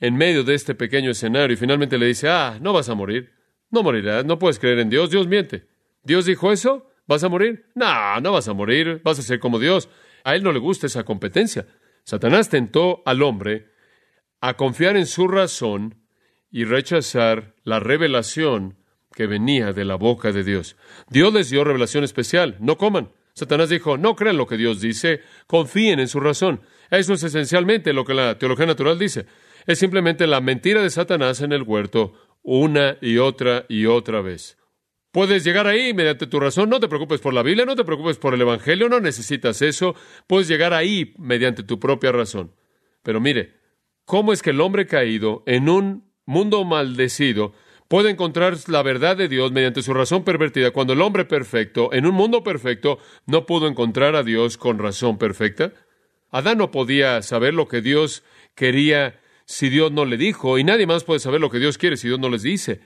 en 0.00 0.16
medio 0.16 0.44
de 0.44 0.54
este 0.54 0.74
pequeño 0.74 1.10
escenario 1.10 1.54
y 1.54 1.56
finalmente 1.56 1.96
le 1.96 2.06
dice, 2.06 2.28
ah, 2.28 2.58
no 2.60 2.72
vas 2.72 2.88
a 2.88 2.94
morir, 2.94 3.32
no 3.70 3.82
morirás, 3.82 4.24
no 4.24 4.38
puedes 4.38 4.58
creer 4.58 4.80
en 4.80 4.90
Dios, 4.90 5.10
Dios 5.10 5.26
miente. 5.26 5.66
¿Dios 6.02 6.26
dijo 6.26 6.52
eso? 6.52 6.90
¿Vas 7.06 7.24
a 7.24 7.28
morir? 7.28 7.66
No, 7.74 8.20
no 8.20 8.32
vas 8.32 8.48
a 8.48 8.52
morir, 8.52 9.00
vas 9.02 9.18
a 9.18 9.22
ser 9.22 9.38
como 9.38 9.58
Dios. 9.58 9.88
A 10.24 10.34
él 10.34 10.42
no 10.42 10.52
le 10.52 10.58
gusta 10.58 10.86
esa 10.86 11.04
competencia. 11.04 11.66
Satanás 12.04 12.50
tentó 12.50 13.02
al 13.06 13.22
hombre 13.22 13.72
a 14.40 14.54
confiar 14.54 14.96
en 14.96 15.06
su 15.06 15.26
razón 15.26 16.06
y 16.50 16.64
rechazar 16.64 17.54
la 17.64 17.80
revelación 17.80 18.78
que 19.12 19.26
venía 19.26 19.72
de 19.72 19.84
la 19.84 19.96
boca 19.96 20.30
de 20.32 20.44
Dios. 20.44 20.76
Dios 21.08 21.32
les 21.32 21.50
dio 21.50 21.64
revelación 21.64 22.04
especial, 22.04 22.56
no 22.60 22.76
coman. 22.76 23.12
Satanás 23.32 23.68
dijo, 23.68 23.96
no 23.96 24.14
crean 24.14 24.36
lo 24.36 24.46
que 24.46 24.56
Dios 24.56 24.80
dice, 24.80 25.22
confíen 25.46 25.98
en 25.98 26.08
su 26.08 26.20
razón. 26.20 26.60
Eso 26.90 27.14
es 27.14 27.22
esencialmente 27.24 27.92
lo 27.92 28.04
que 28.04 28.14
la 28.14 28.38
teología 28.38 28.66
natural 28.66 28.98
dice. 28.98 29.26
Es 29.66 29.78
simplemente 29.78 30.26
la 30.26 30.40
mentira 30.40 30.82
de 30.82 30.90
Satanás 30.90 31.40
en 31.40 31.52
el 31.52 31.62
huerto 31.62 32.12
una 32.42 32.98
y 33.00 33.18
otra 33.18 33.64
y 33.68 33.86
otra 33.86 34.20
vez. 34.20 34.58
Puedes 35.14 35.44
llegar 35.44 35.68
ahí 35.68 35.94
mediante 35.94 36.26
tu 36.26 36.40
razón, 36.40 36.68
no 36.68 36.80
te 36.80 36.88
preocupes 36.88 37.20
por 37.20 37.32
la 37.32 37.44
Biblia, 37.44 37.64
no 37.64 37.76
te 37.76 37.84
preocupes 37.84 38.18
por 38.18 38.34
el 38.34 38.40
Evangelio, 38.40 38.88
no 38.88 38.98
necesitas 38.98 39.62
eso, 39.62 39.94
puedes 40.26 40.48
llegar 40.48 40.74
ahí 40.74 41.14
mediante 41.20 41.62
tu 41.62 41.78
propia 41.78 42.10
razón. 42.10 42.52
Pero 43.04 43.20
mire, 43.20 43.54
¿cómo 44.06 44.32
es 44.32 44.42
que 44.42 44.50
el 44.50 44.60
hombre 44.60 44.88
caído 44.88 45.44
en 45.46 45.68
un 45.68 46.10
mundo 46.24 46.64
maldecido 46.64 47.52
puede 47.86 48.10
encontrar 48.10 48.56
la 48.66 48.82
verdad 48.82 49.16
de 49.16 49.28
Dios 49.28 49.52
mediante 49.52 49.82
su 49.82 49.94
razón 49.94 50.24
pervertida 50.24 50.72
cuando 50.72 50.94
el 50.94 51.00
hombre 51.00 51.24
perfecto, 51.24 51.92
en 51.92 52.06
un 52.06 52.14
mundo 52.16 52.42
perfecto, 52.42 52.98
no 53.24 53.46
pudo 53.46 53.68
encontrar 53.68 54.16
a 54.16 54.24
Dios 54.24 54.58
con 54.58 54.80
razón 54.80 55.16
perfecta? 55.16 55.74
Adán 56.32 56.58
no 56.58 56.72
podía 56.72 57.22
saber 57.22 57.54
lo 57.54 57.68
que 57.68 57.82
Dios 57.82 58.24
quería 58.56 59.20
si 59.44 59.68
Dios 59.68 59.92
no 59.92 60.06
le 60.06 60.16
dijo, 60.16 60.58
y 60.58 60.64
nadie 60.64 60.88
más 60.88 61.04
puede 61.04 61.20
saber 61.20 61.40
lo 61.40 61.50
que 61.50 61.60
Dios 61.60 61.78
quiere 61.78 61.96
si 61.96 62.08
Dios 62.08 62.18
no 62.18 62.30
les 62.30 62.42
dice. 62.42 62.80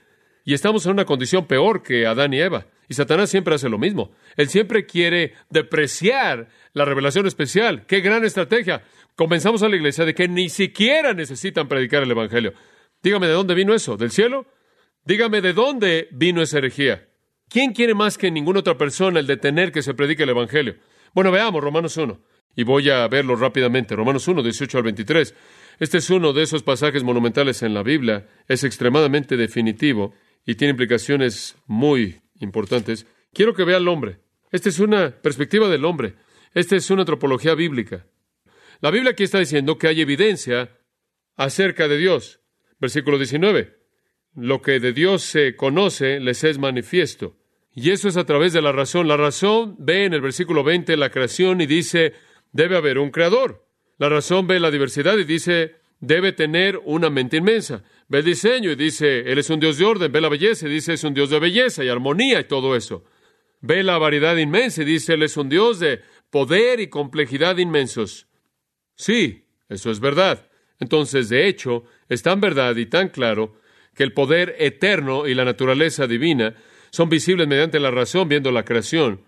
Y 0.49 0.55
estamos 0.55 0.83
en 0.87 0.93
una 0.93 1.05
condición 1.05 1.45
peor 1.45 1.83
que 1.83 2.07
Adán 2.07 2.33
y 2.33 2.39
Eva. 2.39 2.65
Y 2.87 2.95
Satanás 2.95 3.29
siempre 3.29 3.53
hace 3.53 3.69
lo 3.69 3.77
mismo. 3.77 4.09
Él 4.35 4.49
siempre 4.49 4.87
quiere 4.87 5.35
depreciar 5.51 6.49
la 6.73 6.85
revelación 6.85 7.27
especial. 7.27 7.85
¡Qué 7.85 7.99
gran 7.99 8.25
estrategia! 8.25 8.81
Comenzamos 9.15 9.61
a 9.61 9.69
la 9.69 9.75
iglesia 9.75 10.05
de 10.05 10.15
que 10.15 10.27
ni 10.27 10.49
siquiera 10.49 11.13
necesitan 11.13 11.67
predicar 11.67 12.01
el 12.01 12.09
Evangelio. 12.09 12.53
Dígame 13.03 13.27
de 13.27 13.33
dónde 13.33 13.53
vino 13.53 13.75
eso, 13.75 13.95
¿del 13.95 14.09
cielo? 14.09 14.47
Dígame 15.05 15.41
de 15.41 15.53
dónde 15.53 16.07
vino 16.09 16.41
esa 16.41 16.57
herejía. 16.57 17.07
¿Quién 17.47 17.71
quiere 17.71 17.93
más 17.93 18.17
que 18.17 18.31
ninguna 18.31 18.61
otra 18.61 18.75
persona 18.75 19.19
el 19.19 19.27
detener 19.27 19.71
que 19.71 19.83
se 19.83 19.93
predique 19.93 20.23
el 20.23 20.29
Evangelio? 20.29 20.77
Bueno, 21.13 21.29
veamos 21.29 21.63
Romanos 21.63 21.95
1. 21.95 22.19
Y 22.55 22.63
voy 22.63 22.89
a 22.89 23.07
verlo 23.07 23.35
rápidamente. 23.35 23.95
Romanos 23.95 24.27
1, 24.27 24.41
18 24.41 24.77
al 24.79 24.83
23. 24.83 25.35
Este 25.77 25.99
es 25.99 26.09
uno 26.09 26.33
de 26.33 26.41
esos 26.41 26.63
pasajes 26.63 27.03
monumentales 27.03 27.61
en 27.61 27.75
la 27.75 27.83
Biblia. 27.83 28.25
Es 28.47 28.63
extremadamente 28.63 29.37
definitivo 29.37 30.15
y 30.45 30.55
tiene 30.55 30.71
implicaciones 30.71 31.55
muy 31.67 32.21
importantes. 32.39 33.05
Quiero 33.33 33.53
que 33.53 33.63
vea 33.63 33.77
al 33.77 33.87
hombre. 33.87 34.19
Esta 34.51 34.69
es 34.69 34.79
una 34.79 35.11
perspectiva 35.11 35.67
del 35.67 35.85
hombre. 35.85 36.15
Esta 36.53 36.75
es 36.75 36.89
una 36.89 37.03
antropología 37.03 37.53
bíblica. 37.55 38.07
La 38.81 38.91
Biblia 38.91 39.11
aquí 39.11 39.23
está 39.23 39.39
diciendo 39.39 39.77
que 39.77 39.87
hay 39.87 40.01
evidencia 40.01 40.77
acerca 41.35 41.87
de 41.87 41.97
Dios. 41.97 42.39
Versículo 42.79 43.17
19. 43.17 43.77
Lo 44.35 44.61
que 44.61 44.79
de 44.79 44.93
Dios 44.93 45.23
se 45.23 45.55
conoce 45.55 46.19
les 46.19 46.43
es 46.43 46.57
manifiesto. 46.57 47.37
Y 47.73 47.91
eso 47.91 48.07
es 48.07 48.17
a 48.17 48.25
través 48.25 48.53
de 48.53 48.61
la 48.61 48.71
razón. 48.71 49.07
La 49.07 49.17
razón 49.17 49.75
ve 49.79 50.05
en 50.05 50.13
el 50.13 50.21
versículo 50.21 50.63
20 50.63 50.97
la 50.97 51.11
creación 51.11 51.61
y 51.61 51.65
dice, 51.65 52.13
debe 52.51 52.77
haber 52.77 52.97
un 52.97 53.11
creador. 53.11 53.65
La 53.97 54.09
razón 54.09 54.47
ve 54.47 54.59
la 54.59 54.71
diversidad 54.71 55.17
y 55.17 55.23
dice, 55.23 55.78
debe 55.99 56.31
tener 56.31 56.79
una 56.85 57.09
mente 57.09 57.37
inmensa. 57.37 57.83
Ve 58.07 58.19
el 58.19 58.25
diseño 58.25 58.71
y 58.71 58.75
dice, 58.75 59.31
Él 59.31 59.37
es 59.37 59.49
un 59.49 59.59
Dios 59.59 59.77
de 59.77 59.85
orden. 59.85 60.11
Ve 60.11 60.21
la 60.21 60.29
belleza 60.29 60.67
y 60.67 60.71
dice, 60.71 60.93
es 60.93 61.03
un 61.03 61.13
Dios 61.13 61.29
de 61.29 61.39
belleza 61.39 61.83
y 61.83 61.89
armonía 61.89 62.39
y 62.39 62.45
todo 62.45 62.75
eso. 62.75 63.03
Ve 63.61 63.83
la 63.83 63.97
variedad 63.97 64.37
inmensa 64.37 64.81
y 64.81 64.85
dice, 64.85 65.13
Él 65.13 65.23
es 65.23 65.37
un 65.37 65.49
Dios 65.49 65.79
de 65.79 66.01
poder 66.29 66.79
y 66.79 66.87
complejidad 66.87 67.57
inmensos. 67.57 68.27
Sí, 68.95 69.45
eso 69.67 69.91
es 69.91 69.99
verdad. 69.99 70.49
Entonces, 70.79 71.29
de 71.29 71.47
hecho, 71.47 71.83
es 72.07 72.23
tan 72.23 72.39
verdad 72.39 72.75
y 72.77 72.85
tan 72.85 73.09
claro 73.09 73.59
que 73.93 74.03
el 74.03 74.13
poder 74.13 74.55
eterno 74.59 75.27
y 75.27 75.33
la 75.33 75.43
naturaleza 75.43 76.07
divina 76.07 76.55
son 76.89 77.09
visibles 77.09 77.47
mediante 77.47 77.79
la 77.79 77.91
razón 77.91 78.29
viendo 78.29 78.51
la 78.51 78.63
creación, 78.63 79.25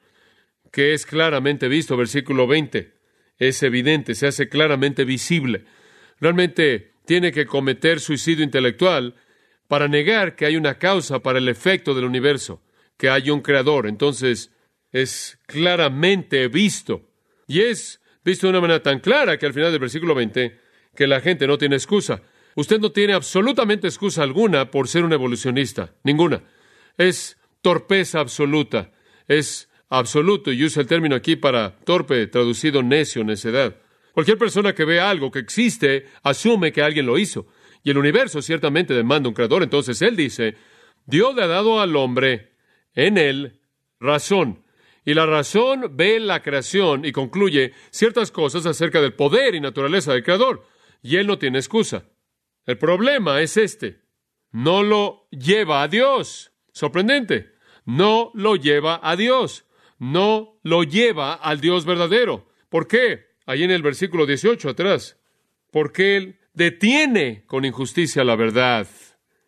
que 0.71 0.93
es 0.93 1.05
claramente 1.05 1.67
visto, 1.67 1.97
versículo 1.97 2.47
20. 2.47 2.93
Es 3.37 3.61
evidente, 3.63 4.15
se 4.15 4.27
hace 4.27 4.47
claramente 4.47 5.03
visible 5.03 5.65
realmente 6.21 6.93
tiene 7.05 7.33
que 7.33 7.45
cometer 7.45 7.99
suicidio 7.99 8.45
intelectual 8.45 9.15
para 9.67 9.87
negar 9.87 10.35
que 10.35 10.45
hay 10.45 10.55
una 10.55 10.77
causa 10.77 11.19
para 11.19 11.39
el 11.39 11.49
efecto 11.49 11.93
del 11.93 12.05
universo, 12.05 12.61
que 12.97 13.09
hay 13.09 13.29
un 13.29 13.41
creador. 13.41 13.87
Entonces, 13.87 14.51
es 14.91 15.39
claramente 15.47 16.47
visto. 16.47 17.09
Y 17.47 17.61
es 17.61 18.01
visto 18.23 18.47
de 18.47 18.51
una 18.51 18.61
manera 18.61 18.83
tan 18.83 18.99
clara 18.99 19.37
que 19.37 19.45
al 19.45 19.53
final 19.53 19.71
del 19.71 19.79
versículo 19.79 20.13
20, 20.13 20.59
que 20.95 21.07
la 21.07 21.21
gente 21.21 21.47
no 21.47 21.57
tiene 21.57 21.75
excusa. 21.75 22.21
Usted 22.55 22.79
no 22.79 22.91
tiene 22.91 23.13
absolutamente 23.13 23.87
excusa 23.87 24.23
alguna 24.23 24.69
por 24.69 24.87
ser 24.87 25.03
un 25.03 25.13
evolucionista. 25.13 25.93
Ninguna. 26.03 26.43
Es 26.97 27.37
torpeza 27.61 28.19
absoluta. 28.19 28.91
Es 29.27 29.69
absoluto. 29.89 30.51
Y 30.51 30.63
usa 30.63 30.81
el 30.81 30.87
término 30.87 31.15
aquí 31.15 31.35
para 31.35 31.77
torpe, 31.77 32.27
traducido 32.27 32.83
necio, 32.83 33.23
necedad. 33.23 33.77
Cualquier 34.13 34.37
persona 34.37 34.73
que 34.73 34.85
vea 34.85 35.09
algo 35.09 35.31
que 35.31 35.39
existe 35.39 36.07
asume 36.23 36.71
que 36.71 36.81
alguien 36.81 37.05
lo 37.05 37.17
hizo. 37.17 37.47
Y 37.83 37.91
el 37.91 37.97
universo 37.97 38.41
ciertamente 38.41 38.93
demanda 38.93 39.29
un 39.29 39.35
creador. 39.35 39.63
Entonces 39.63 40.01
él 40.01 40.15
dice, 40.15 40.55
Dios 41.05 41.35
le 41.35 41.43
ha 41.43 41.47
dado 41.47 41.81
al 41.81 41.95
hombre 41.95 42.51
en 42.93 43.17
él 43.17 43.59
razón. 43.99 44.63
Y 45.03 45.13
la 45.13 45.25
razón 45.25 45.95
ve 45.95 46.19
la 46.19 46.43
creación 46.43 47.05
y 47.05 47.11
concluye 47.11 47.73
ciertas 47.89 48.31
cosas 48.31 48.65
acerca 48.65 49.01
del 49.01 49.13
poder 49.13 49.55
y 49.55 49.61
naturaleza 49.61 50.13
del 50.13 50.23
creador. 50.23 50.67
Y 51.01 51.17
él 51.17 51.25
no 51.25 51.39
tiene 51.39 51.57
excusa. 51.57 52.05
El 52.65 52.77
problema 52.77 53.41
es 53.41 53.57
este. 53.57 54.01
No 54.51 54.83
lo 54.83 55.27
lleva 55.31 55.81
a 55.81 55.87
Dios. 55.87 56.51
Sorprendente. 56.71 57.53
No 57.85 58.31
lo 58.35 58.55
lleva 58.55 58.99
a 59.01 59.15
Dios. 59.15 59.65
No 59.97 60.59
lo 60.63 60.83
lleva 60.83 61.33
al 61.33 61.61
Dios 61.61 61.85
verdadero. 61.85 62.47
¿Por 62.69 62.87
qué? 62.87 63.30
Ahí 63.45 63.63
en 63.63 63.71
el 63.71 63.81
versículo 63.81 64.25
18 64.25 64.69
atrás, 64.69 65.17
porque 65.71 66.17
Él 66.17 66.39
detiene 66.53 67.43
con 67.45 67.65
injusticia 67.65 68.23
la 68.23 68.35
verdad. 68.35 68.87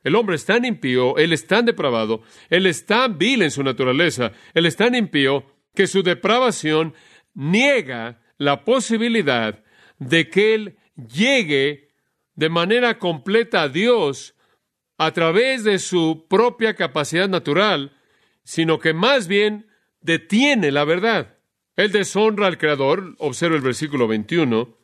El 0.03 0.15
hombre 0.15 0.35
es 0.35 0.45
tan 0.45 0.65
impío, 0.65 1.17
Él 1.17 1.33
es 1.33 1.47
tan 1.47 1.65
depravado, 1.65 2.21
Él 2.49 2.65
es 2.65 2.85
tan 2.85 3.17
vil 3.17 3.41
en 3.41 3.51
su 3.51 3.63
naturaleza, 3.63 4.31
Él 4.53 4.65
es 4.65 4.75
tan 4.75 4.95
impío 4.95 5.45
que 5.73 5.87
su 5.87 6.03
depravación 6.03 6.93
niega 7.33 8.21
la 8.37 8.63
posibilidad 8.65 9.63
de 9.99 10.29
que 10.29 10.53
Él 10.53 10.77
llegue 10.95 11.89
de 12.35 12.49
manera 12.49 12.99
completa 12.99 13.63
a 13.63 13.69
Dios 13.69 14.35
a 14.97 15.11
través 15.11 15.63
de 15.63 15.79
su 15.79 16.25
propia 16.29 16.75
capacidad 16.75 17.27
natural, 17.27 17.95
sino 18.43 18.79
que 18.79 18.93
más 18.93 19.27
bien 19.27 19.67
detiene 20.01 20.71
la 20.71 20.83
verdad. 20.83 21.37
Él 21.75 21.91
deshonra 21.91 22.47
al 22.47 22.57
Creador, 22.57 23.15
observa 23.17 23.55
el 23.55 23.61
versículo 23.61 24.07
21, 24.07 24.77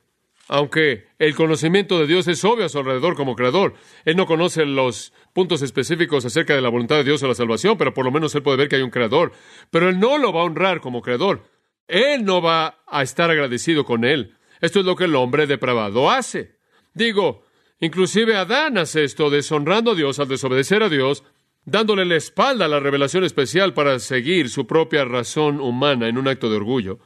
aunque 0.47 1.05
el 1.19 1.35
conocimiento 1.35 1.99
de 1.99 2.07
Dios 2.07 2.27
es 2.27 2.43
obvio 2.43 2.65
a 2.65 2.69
su 2.69 2.79
alrededor 2.79 3.15
como 3.15 3.35
Creador. 3.35 3.75
Él 4.05 4.17
no 4.17 4.25
conoce 4.25 4.65
los 4.65 5.13
puntos 5.33 5.61
específicos 5.61 6.25
acerca 6.25 6.55
de 6.55 6.61
la 6.61 6.69
voluntad 6.69 6.95
de 6.95 7.03
Dios 7.03 7.21
o 7.21 7.27
la 7.27 7.35
salvación, 7.35 7.77
pero 7.77 7.93
por 7.93 8.05
lo 8.05 8.11
menos 8.11 8.33
él 8.33 8.41
puede 8.41 8.57
ver 8.57 8.67
que 8.67 8.77
hay 8.77 8.81
un 8.81 8.89
Creador. 8.89 9.31
Pero 9.69 9.89
él 9.89 9.99
no 9.99 10.17
lo 10.17 10.33
va 10.33 10.41
a 10.41 10.45
honrar 10.45 10.81
como 10.81 11.03
Creador. 11.03 11.43
Él 11.87 12.25
no 12.25 12.41
va 12.41 12.79
a 12.87 13.03
estar 13.03 13.29
agradecido 13.29 13.85
con 13.85 14.03
él. 14.03 14.37
Esto 14.59 14.79
es 14.79 14.85
lo 14.85 14.95
que 14.95 15.05
el 15.05 15.15
hombre 15.15 15.45
depravado 15.45 16.09
hace. 16.09 16.55
Digo, 16.95 17.43
inclusive 17.79 18.35
Adán 18.35 18.79
hace 18.79 19.03
esto, 19.03 19.29
deshonrando 19.29 19.91
a 19.91 19.95
Dios 19.95 20.19
al 20.19 20.27
desobedecer 20.27 20.81
a 20.81 20.89
Dios, 20.89 21.23
dándole 21.65 22.05
la 22.05 22.15
espalda 22.15 22.65
a 22.65 22.69
la 22.69 22.79
revelación 22.79 23.23
especial 23.23 23.73
para 23.73 23.99
seguir 23.99 24.49
su 24.49 24.65
propia 24.65 25.05
razón 25.05 25.59
humana 25.59 26.07
en 26.07 26.17
un 26.17 26.27
acto 26.27 26.49
de 26.49 26.57
orgullo. 26.57 26.99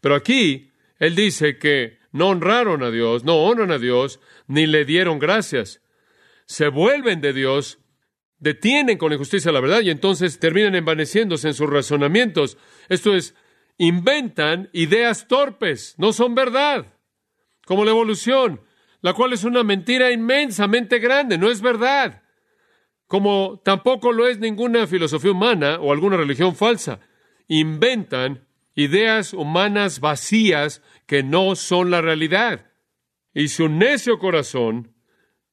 Pero 0.00 0.14
aquí 0.14 0.72
él 0.98 1.14
dice 1.14 1.58
que 1.58 1.98
no 2.12 2.28
honraron 2.28 2.82
a 2.82 2.90
Dios, 2.90 3.24
no 3.24 3.36
honran 3.36 3.70
a 3.70 3.78
Dios, 3.78 4.20
ni 4.46 4.66
le 4.66 4.84
dieron 4.84 5.18
gracias. 5.18 5.82
Se 6.46 6.68
vuelven 6.68 7.20
de 7.20 7.32
Dios, 7.32 7.78
detienen 8.38 8.98
con 8.98 9.12
injusticia 9.12 9.52
la 9.52 9.60
verdad 9.60 9.80
y 9.82 9.90
entonces 9.90 10.38
terminan 10.38 10.74
envaneciéndose 10.74 11.48
en 11.48 11.54
sus 11.54 11.70
razonamientos. 11.70 12.58
Esto 12.88 13.14
es, 13.14 13.34
inventan 13.78 14.68
ideas 14.72 15.28
torpes, 15.28 15.94
no 15.98 16.12
son 16.12 16.34
verdad, 16.34 16.98
como 17.64 17.84
la 17.84 17.92
evolución, 17.92 18.60
la 19.00 19.14
cual 19.14 19.32
es 19.32 19.44
una 19.44 19.62
mentira 19.62 20.10
inmensamente 20.10 20.98
grande, 20.98 21.38
no 21.38 21.50
es 21.50 21.60
verdad 21.60 22.22
como 23.10 23.60
tampoco 23.64 24.12
lo 24.12 24.28
es 24.28 24.38
ninguna 24.38 24.86
filosofía 24.86 25.32
humana 25.32 25.80
o 25.80 25.90
alguna 25.90 26.16
religión 26.16 26.54
falsa. 26.54 27.00
Inventan 27.48 28.46
ideas 28.76 29.34
humanas 29.34 29.98
vacías 29.98 30.80
que 31.06 31.24
no 31.24 31.56
son 31.56 31.90
la 31.90 32.02
realidad. 32.02 32.70
Y 33.34 33.48
su 33.48 33.68
necio 33.68 34.20
corazón 34.20 34.94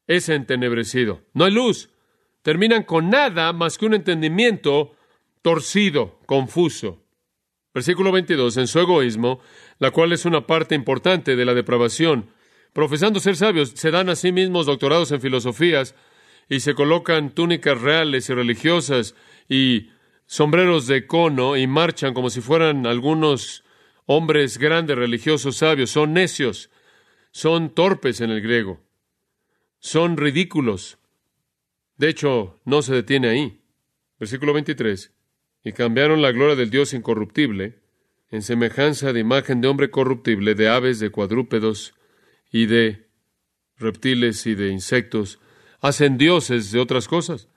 es 0.05 0.29
entenebrecido. 0.29 1.23
No 1.33 1.45
hay 1.45 1.51
luz. 1.51 1.89
Terminan 2.43 2.83
con 2.83 3.09
nada 3.09 3.51
más 3.53 3.79
que 3.79 3.87
un 3.87 3.95
entendimiento 3.95 4.91
torcido, 5.41 6.19
confuso. 6.27 7.07
Versículo 7.73 8.11
22. 8.11 8.55
En 8.57 8.67
su 8.67 8.79
egoísmo, 8.81 9.39
la 9.79 9.89
cual 9.89 10.13
es 10.13 10.25
una 10.25 10.45
parte 10.45 10.75
importante 10.75 11.35
de 11.35 11.45
la 11.45 11.55
depravación, 11.55 12.29
profesando 12.71 13.19
ser 13.19 13.35
sabios, 13.35 13.71
se 13.71 13.89
dan 13.89 14.09
a 14.09 14.15
sí 14.15 14.31
mismos 14.31 14.67
doctorados 14.67 15.11
en 15.11 15.21
filosofías 15.21 15.95
y 16.49 16.61
se 16.61 16.75
colocan 16.75 17.31
túnicas 17.31 17.81
reales 17.81 18.29
y 18.29 18.33
religiosas 18.33 19.15
y 19.49 19.89
sombreros 20.25 20.87
de 20.87 21.07
cono 21.07 21.57
y 21.57 21.67
marchan 21.67 22.13
como 22.13 22.29
si 22.29 22.41
fueran 22.41 22.85
algunos 22.85 23.63
hombres 24.05 24.57
grandes, 24.57 24.97
religiosos, 24.97 25.57
sabios. 25.57 25.91
Son 25.91 26.13
necios, 26.13 26.69
son 27.31 27.73
torpes 27.73 28.21
en 28.21 28.31
el 28.31 28.41
griego, 28.41 28.81
son 29.79 30.17
ridículos. 30.17 30.97
De 31.97 32.09
hecho, 32.09 32.59
no 32.63 32.81
se 32.81 32.93
detiene 32.93 33.29
ahí. 33.29 33.61
Versículo 34.19 34.53
23. 34.53 35.13
Y 35.63 35.73
cambiaron 35.73 36.21
la 36.21 36.31
gloria 36.31 36.55
del 36.55 36.69
Dios 36.69 36.93
incorruptible 36.93 37.79
en 38.29 38.41
semejanza 38.41 39.13
de 39.13 39.19
imagen 39.19 39.61
de 39.61 39.67
hombre 39.67 39.89
corruptible, 39.89 40.53
de 40.53 40.69
aves, 40.69 40.99
de 40.99 41.09
cuadrúpedos 41.09 41.93
y 42.51 42.65
de 42.65 43.07
reptiles 43.77 44.45
y 44.45 44.55
de 44.55 44.69
insectos. 44.69 45.39
Hacen 45.79 46.17
dioses 46.17 46.71
de 46.71 46.79
otras 46.79 47.07
cosas. 47.07 47.49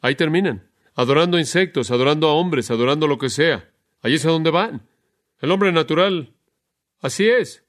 Ahí 0.00 0.14
terminan, 0.14 0.70
adorando 0.94 1.38
insectos, 1.38 1.90
adorando 1.90 2.28
a 2.28 2.34
hombres, 2.34 2.70
adorando 2.70 3.06
lo 3.06 3.18
que 3.18 3.30
sea. 3.30 3.70
Ahí 4.02 4.14
es 4.14 4.26
a 4.26 4.30
donde 4.30 4.50
van. 4.50 4.86
El 5.40 5.50
hombre 5.50 5.72
natural, 5.72 6.34
así 7.00 7.28
es. 7.28 7.64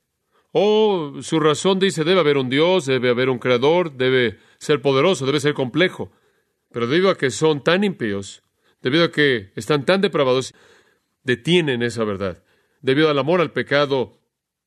Oh, 0.52 1.14
su 1.22 1.40
razón 1.40 1.80
dice, 1.80 2.04
debe 2.04 2.20
haber 2.20 2.38
un 2.38 2.50
Dios, 2.50 2.86
debe 2.86 3.10
haber 3.10 3.30
un 3.30 3.38
creador, 3.38 3.96
debe 3.96 4.40
ser 4.58 4.82
poderoso, 4.82 5.26
debe 5.26 5.40
ser 5.40 5.54
complejo. 5.54 6.12
Pero 6.72 6.88
debido 6.88 7.10
a 7.10 7.18
que 7.18 7.30
son 7.30 7.64
tan 7.64 7.84
impíos, 7.84 8.44
debido 8.82 9.06
a 9.06 9.12
que 9.12 9.52
están 9.56 9.86
tan 9.86 10.02
depravados, 10.02 10.54
detienen 11.24 11.84
esa 11.84 12.04
verdad. 12.04 12.44
Debido 12.82 13.10
al 13.10 13.20
amor 13.20 13.42
al 13.42 13.52
pecado, 13.52 14.20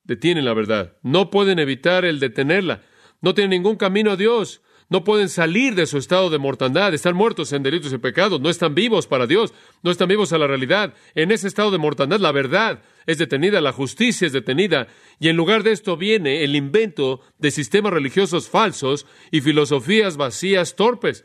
detienen 0.05 0.45
la 0.45 0.55
verdad. 0.55 0.97
No 1.03 1.31
pueden 1.31 1.59
evitar 1.59 2.05
el 2.05 2.21
detenerla. 2.21 2.83
No 3.21 3.35
tienen 3.35 3.51
ningún 3.51 3.77
camino 3.77 4.13
a 4.13 4.17
Dios. 4.17 4.63
No 4.93 5.05
pueden 5.05 5.31
salir 5.31 5.75
de 5.75 5.87
su 5.87 5.97
estado 5.97 6.29
de 6.29 6.37
mortandad. 6.37 6.93
Están 6.93 7.17
muertos 7.17 7.51
en 7.55 7.63
delitos 7.63 7.95
y 7.95 7.97
pecados. 7.97 8.43
No 8.43 8.51
están 8.51 8.75
vivos 8.75 9.07
para 9.07 9.27
Dios. 9.27 9.55
No 9.83 9.91
están 9.91 10.07
vivos 10.07 10.35
a 10.35 10.39
la 10.39 10.47
realidad. 10.47 10.93
En 11.15 11.33
ese 11.33 11.49
estado 11.49 11.71
de 11.71 11.79
mortandad, 11.79 12.21
la 12.21 12.31
verdad 12.31 12.83
es 13.07 13.17
detenida, 13.17 13.63
la 13.63 13.73
justicia 13.73 14.27
es 14.27 14.35
detenida. 14.35 14.89
Y 15.19 15.31
en 15.31 15.37
lugar 15.37 15.63
de 15.63 15.73
esto 15.73 15.97
viene 15.97 16.45
el 16.45 16.55
invento 16.55 17.23
de 17.39 17.51
sistemas 17.51 17.91
religiosos 17.91 18.51
falsos 18.51 19.07
y 19.31 19.41
filosofías 19.41 20.19
vacías 20.19 20.77
torpes. 20.77 21.25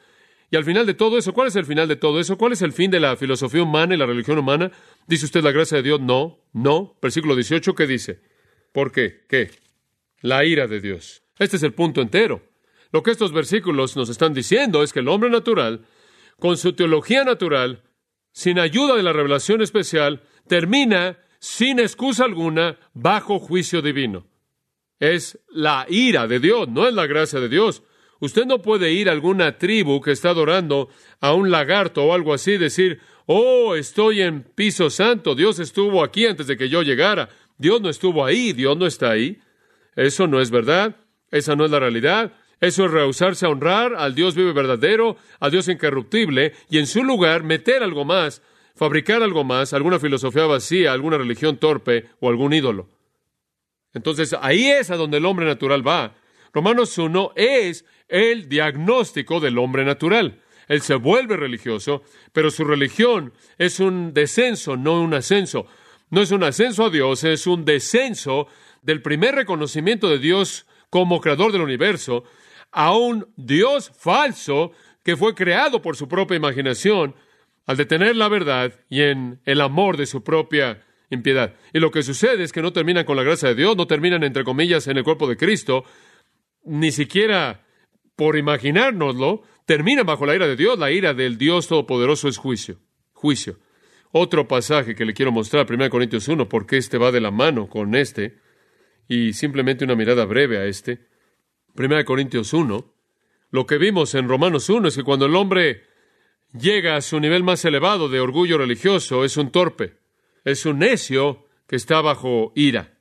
Y 0.50 0.56
al 0.56 0.64
final 0.64 0.86
de 0.86 0.94
todo 0.94 1.18
eso, 1.18 1.34
¿cuál 1.34 1.50
es 1.50 1.58
el 1.58 1.66
final 1.66 1.90
de 1.90 1.98
todo 1.98 2.22
eso? 2.22 2.38
¿Cuál 2.38 2.54
es 2.54 2.62
el 2.62 2.72
fin 2.72 2.90
de 2.90 3.02
la 3.02 3.18
filosofía 3.18 3.64
humana 3.64 3.96
y 3.96 3.98
la 3.98 4.06
religión 4.06 4.38
humana? 4.38 4.72
¿Dice 5.08 5.26
usted 5.26 5.44
la 5.44 5.52
gracia 5.52 5.76
de 5.76 5.84
Dios? 5.84 6.00
No, 6.00 6.40
no. 6.54 6.98
Versículo 7.02 7.36
18, 7.36 7.76
¿qué 7.76 7.86
dice? 7.86 8.22
¿Por 8.72 8.94
qué? 8.94 9.26
¿Qué? 9.28 9.52
La 10.22 10.46
ira 10.46 10.68
de 10.68 10.80
Dios. 10.80 11.22
Este 11.38 11.58
es 11.58 11.64
el 11.64 11.74
punto 11.74 12.00
entero. 12.00 12.42
Lo 12.92 13.04
que 13.04 13.12
estos 13.12 13.32
versículos 13.32 13.96
nos 13.96 14.10
están 14.10 14.34
diciendo 14.34 14.84
es 14.84 14.94
que 14.94 15.00
el 15.00 15.08
hombre 15.08 15.30
natural, 15.30 15.86
con 16.40 16.58
su 16.58 16.74
teología 16.74 17.24
natural, 17.24 17.84
sin 18.32 18.60
ayuda 18.60 18.96
de 18.96 19.04
la 19.04 19.14
revelación 19.14 19.62
especial, 19.62 20.22
termina 20.48 21.18
sin 21.40 21.80
excusa 21.80 22.26
alguna 22.26 22.78
bajo 22.94 23.40
juicio 23.40 23.82
divino. 23.82 24.28
Es 25.00 25.40
la 25.50 25.86
ira 25.90 26.28
de 26.28 26.40
Dios, 26.40 26.68
no 26.70 26.88
es 26.88 26.94
la 26.94 27.08
gracia 27.08 27.40
de 27.40 27.50
Dios. 27.50 27.84
Usted 28.20 28.46
no 28.46 28.62
puede 28.62 28.92
ir 28.92 29.10
a 29.10 29.12
alguna 29.12 29.58
tribu 29.58 30.02
que 30.02 30.12
está 30.12 30.30
adorando 30.30 30.90
a 31.20 31.34
un 31.34 31.52
lagarto 31.52 32.04
o 32.04 32.14
algo 32.14 32.34
así 32.34 32.54
y 32.54 32.58
decir, 32.58 33.00
oh, 33.28 33.76
estoy 33.76 34.22
en 34.22 34.44
piso 34.44 34.90
santo, 34.90 35.36
Dios 35.36 35.60
estuvo 35.60 36.04
aquí 36.04 36.26
antes 36.26 36.48
de 36.48 36.58
que 36.58 36.70
yo 36.70 36.82
llegara, 36.82 37.30
Dios 37.58 37.82
no 37.82 37.90
estuvo 37.90 38.26
ahí, 38.26 38.54
Dios 38.54 38.78
no 38.78 38.88
está 38.88 39.12
ahí. 39.12 39.40
Eso 39.96 40.28
no 40.28 40.40
es 40.40 40.52
verdad, 40.52 40.96
esa 41.32 41.56
no 41.56 41.66
es 41.66 41.72
la 41.72 41.80
realidad. 41.80 42.34
Eso 42.60 42.86
es 42.86 42.92
rehusarse 42.92 43.46
a 43.46 43.50
honrar 43.50 43.96
al 43.96 44.16
Dios 44.16 44.36
vivo 44.36 44.54
verdadero, 44.54 45.18
al 45.40 45.52
Dios 45.52 45.68
incorruptible, 45.68 46.54
y 46.70 46.80
en 46.80 46.88
su 46.88 47.04
lugar 47.04 47.44
meter 47.44 47.84
algo 47.84 48.04
más, 48.04 48.42
fabricar 48.76 49.22
algo 49.22 49.44
más, 49.44 49.74
alguna 49.74 50.00
filosofía 50.00 50.46
vacía, 50.46 50.92
alguna 50.92 51.18
religión 51.18 51.58
torpe 51.58 52.06
o 52.20 52.30
algún 52.30 52.54
ídolo. 52.54 52.90
Entonces 53.94 54.36
ahí 54.42 54.68
es 54.68 54.90
a 54.90 54.96
donde 54.96 55.18
el 55.18 55.26
hombre 55.26 55.46
natural 55.46 55.88
va. 55.88 56.16
Romanos 56.54 56.98
1 56.98 57.34
es 57.36 57.86
el 58.08 58.50
diagnóstico 58.50 59.40
del 59.40 59.58
hombre 59.58 59.86
natural. 59.86 60.42
Él 60.68 60.82
se 60.82 60.96
vuelve 60.96 61.38
religioso, 61.38 62.04
pero 62.34 62.52
su 62.52 62.64
religión 62.64 63.34
es 63.58 63.80
un 63.80 64.14
descenso, 64.14 64.76
no 64.76 65.02
un 65.02 65.14
ascenso. 65.14 65.68
No 66.10 66.22
es 66.22 66.32
un 66.32 66.44
ascenso 66.44 66.86
a 66.86 66.90
Dios, 66.90 67.24
es 67.24 67.48
un 67.48 67.66
descenso 67.66 68.48
del 68.82 69.02
primer 69.02 69.36
reconocimiento 69.36 70.10
de 70.10 70.20
Dios 70.20 70.66
como 70.90 71.22
creador 71.22 71.52
del 71.52 71.62
universo 71.62 72.24
a 72.78 72.96
un 72.96 73.34
Dios 73.38 73.92
falso 73.98 74.72
que 75.04 75.18
fue 75.18 75.34
creado 75.34 75.82
por 75.82 75.96
su 75.96 76.08
propia 76.08 76.38
imaginación 76.38 77.16
al 77.66 77.76
detener 77.76 78.16
la 78.16 78.30
verdad 78.30 78.72
y 78.88 79.02
en 79.02 79.42
el 79.46 79.62
amor 79.62 79.98
de 79.98 80.06
su 80.06 80.24
propia 80.24 80.86
impiedad. 81.10 81.56
Y 81.74 81.80
lo 81.80 81.90
que 81.90 82.04
sucede 82.04 82.44
es 82.44 82.52
que 82.52 82.62
no 82.62 82.74
terminan 82.74 83.04
con 83.04 83.18
la 83.18 83.24
gracia 83.24 83.50
de 83.50 83.56
Dios, 83.56 83.76
no 83.76 83.88
terminan, 83.88 84.24
entre 84.24 84.44
comillas, 84.44 84.86
en 84.86 84.98
el 84.98 85.04
cuerpo 85.04 85.28
de 85.28 85.38
Cristo, 85.38 85.86
ni 86.66 86.92
siquiera 86.92 87.66
por 88.16 88.38
imaginárnoslo, 88.38 89.42
termina 89.66 90.04
bajo 90.04 90.28
la 90.28 90.36
ira 90.36 90.46
de 90.46 90.56
Dios. 90.56 90.78
La 90.78 90.92
ira 90.92 91.16
del 91.16 91.40
Dios 91.40 91.68
Todopoderoso 91.68 92.28
es 92.28 92.38
juicio. 92.38 92.78
Juicio. 93.12 93.58
Otro 94.12 94.48
pasaje 94.48 94.94
que 94.94 95.06
le 95.06 95.16
quiero 95.16 95.32
mostrar, 95.32 95.66
1 95.68 95.90
Corintios 95.90 96.28
1, 96.28 96.48
porque 96.48 96.78
este 96.78 97.00
va 97.00 97.12
de 97.12 97.22
la 97.22 97.32
mano 97.32 97.70
con 97.70 97.96
este, 97.96 98.38
y 99.08 99.34
simplemente 99.34 99.84
una 99.84 99.96
mirada 99.96 100.26
breve 100.26 100.60
a 100.60 100.66
este. 100.66 101.17
1 101.78 102.06
Corintios 102.06 102.54
1. 102.54 102.94
Lo 103.52 103.66
que 103.66 103.78
vimos 103.78 104.16
en 104.16 104.28
Romanos 104.28 104.70
1 104.70 104.88
es 104.88 104.96
que 104.96 105.04
cuando 105.04 105.26
el 105.26 105.36
hombre 105.36 105.84
llega 106.54 106.96
a 106.96 107.02
su 107.02 107.20
nivel 107.20 107.44
más 107.44 107.64
elevado 107.66 108.10
de 108.10 108.20
orgullo 108.20 108.58
religioso, 108.58 109.24
es 109.24 109.38
un 109.38 109.52
torpe, 109.52 109.98
es 110.44 110.66
un 110.66 110.80
necio 110.80 111.46
que 111.68 111.76
está 111.76 112.02
bajo 112.02 112.52
ira. 112.56 112.98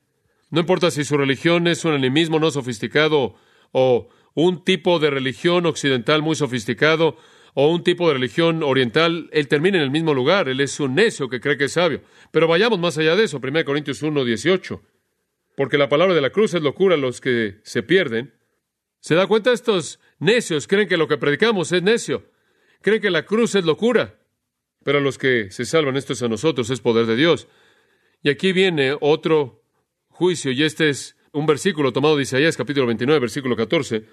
No 0.49 0.59
importa 0.61 0.91
si 0.91 1.03
su 1.03 1.17
religión 1.17 1.67
es 1.67 1.83
un 1.85 1.93
animismo 1.93 2.39
no 2.39 2.51
sofisticado 2.51 3.35
o 3.71 4.09
un 4.33 4.63
tipo 4.63 4.99
de 4.99 5.09
religión 5.09 5.65
occidental 5.65 6.21
muy 6.21 6.35
sofisticado 6.35 7.17
o 7.55 7.71
un 7.71 7.83
tipo 7.83 8.07
de 8.07 8.13
religión 8.13 8.61
oriental, 8.61 9.29
él 9.33 9.47
termina 9.47 9.77
en 9.77 9.83
el 9.83 9.89
mismo 9.89 10.13
lugar, 10.13 10.47
él 10.47 10.59
es 10.61 10.79
un 10.79 10.93
necio 10.93 11.27
que 11.27 11.39
cree 11.39 11.57
que 11.57 11.63
es 11.63 11.73
sabio. 11.73 12.01
Pero 12.31 12.47
vayamos 12.47 12.77
más 12.77 12.99
allá 12.99 13.15
de 13.15 13.23
eso, 13.23 13.39
1 13.41 13.65
Corintios 13.65 14.03
1, 14.03 14.23
18. 14.23 14.81
Porque 15.55 15.79
la 15.79 15.89
palabra 15.89 16.13
de 16.13 16.21
la 16.21 16.29
cruz 16.29 16.53
es 16.53 16.61
locura 16.61 16.93
a 16.93 16.99
los 16.99 17.19
que 17.19 17.59
se 17.63 17.81
pierden. 17.81 18.36
¿Se 18.99 19.15
da 19.15 19.27
cuenta? 19.27 19.53
Estos 19.53 19.99
necios 20.19 20.67
creen 20.67 20.87
que 20.87 20.97
lo 20.97 21.07
que 21.07 21.17
predicamos 21.17 21.71
es 21.71 21.83
necio. 21.83 22.29
Creen 22.81 23.01
que 23.01 23.09
la 23.09 23.25
cruz 23.25 23.55
es 23.55 23.65
locura. 23.65 24.19
Pero 24.83 24.99
a 24.99 25.01
los 25.01 25.17
que 25.17 25.51
se 25.51 25.65
salvan, 25.65 25.97
esto 25.97 26.13
es 26.13 26.21
a 26.21 26.27
nosotros, 26.27 26.69
es 26.69 26.79
poder 26.79 27.05
de 27.05 27.15
Dios. 27.15 27.47
Y 28.23 28.29
aquí 28.29 28.53
viene 28.53 28.95
otro 28.99 29.63
juicio, 30.07 30.51
y 30.51 30.63
este 30.63 30.89
es 30.89 31.15
un 31.31 31.45
versículo 31.45 31.93
tomado 31.93 32.15
de 32.15 32.23
Isaías 32.23 32.57
capítulo 32.57 32.87
29, 32.87 33.19
versículo 33.19 33.55
14. 33.55 34.05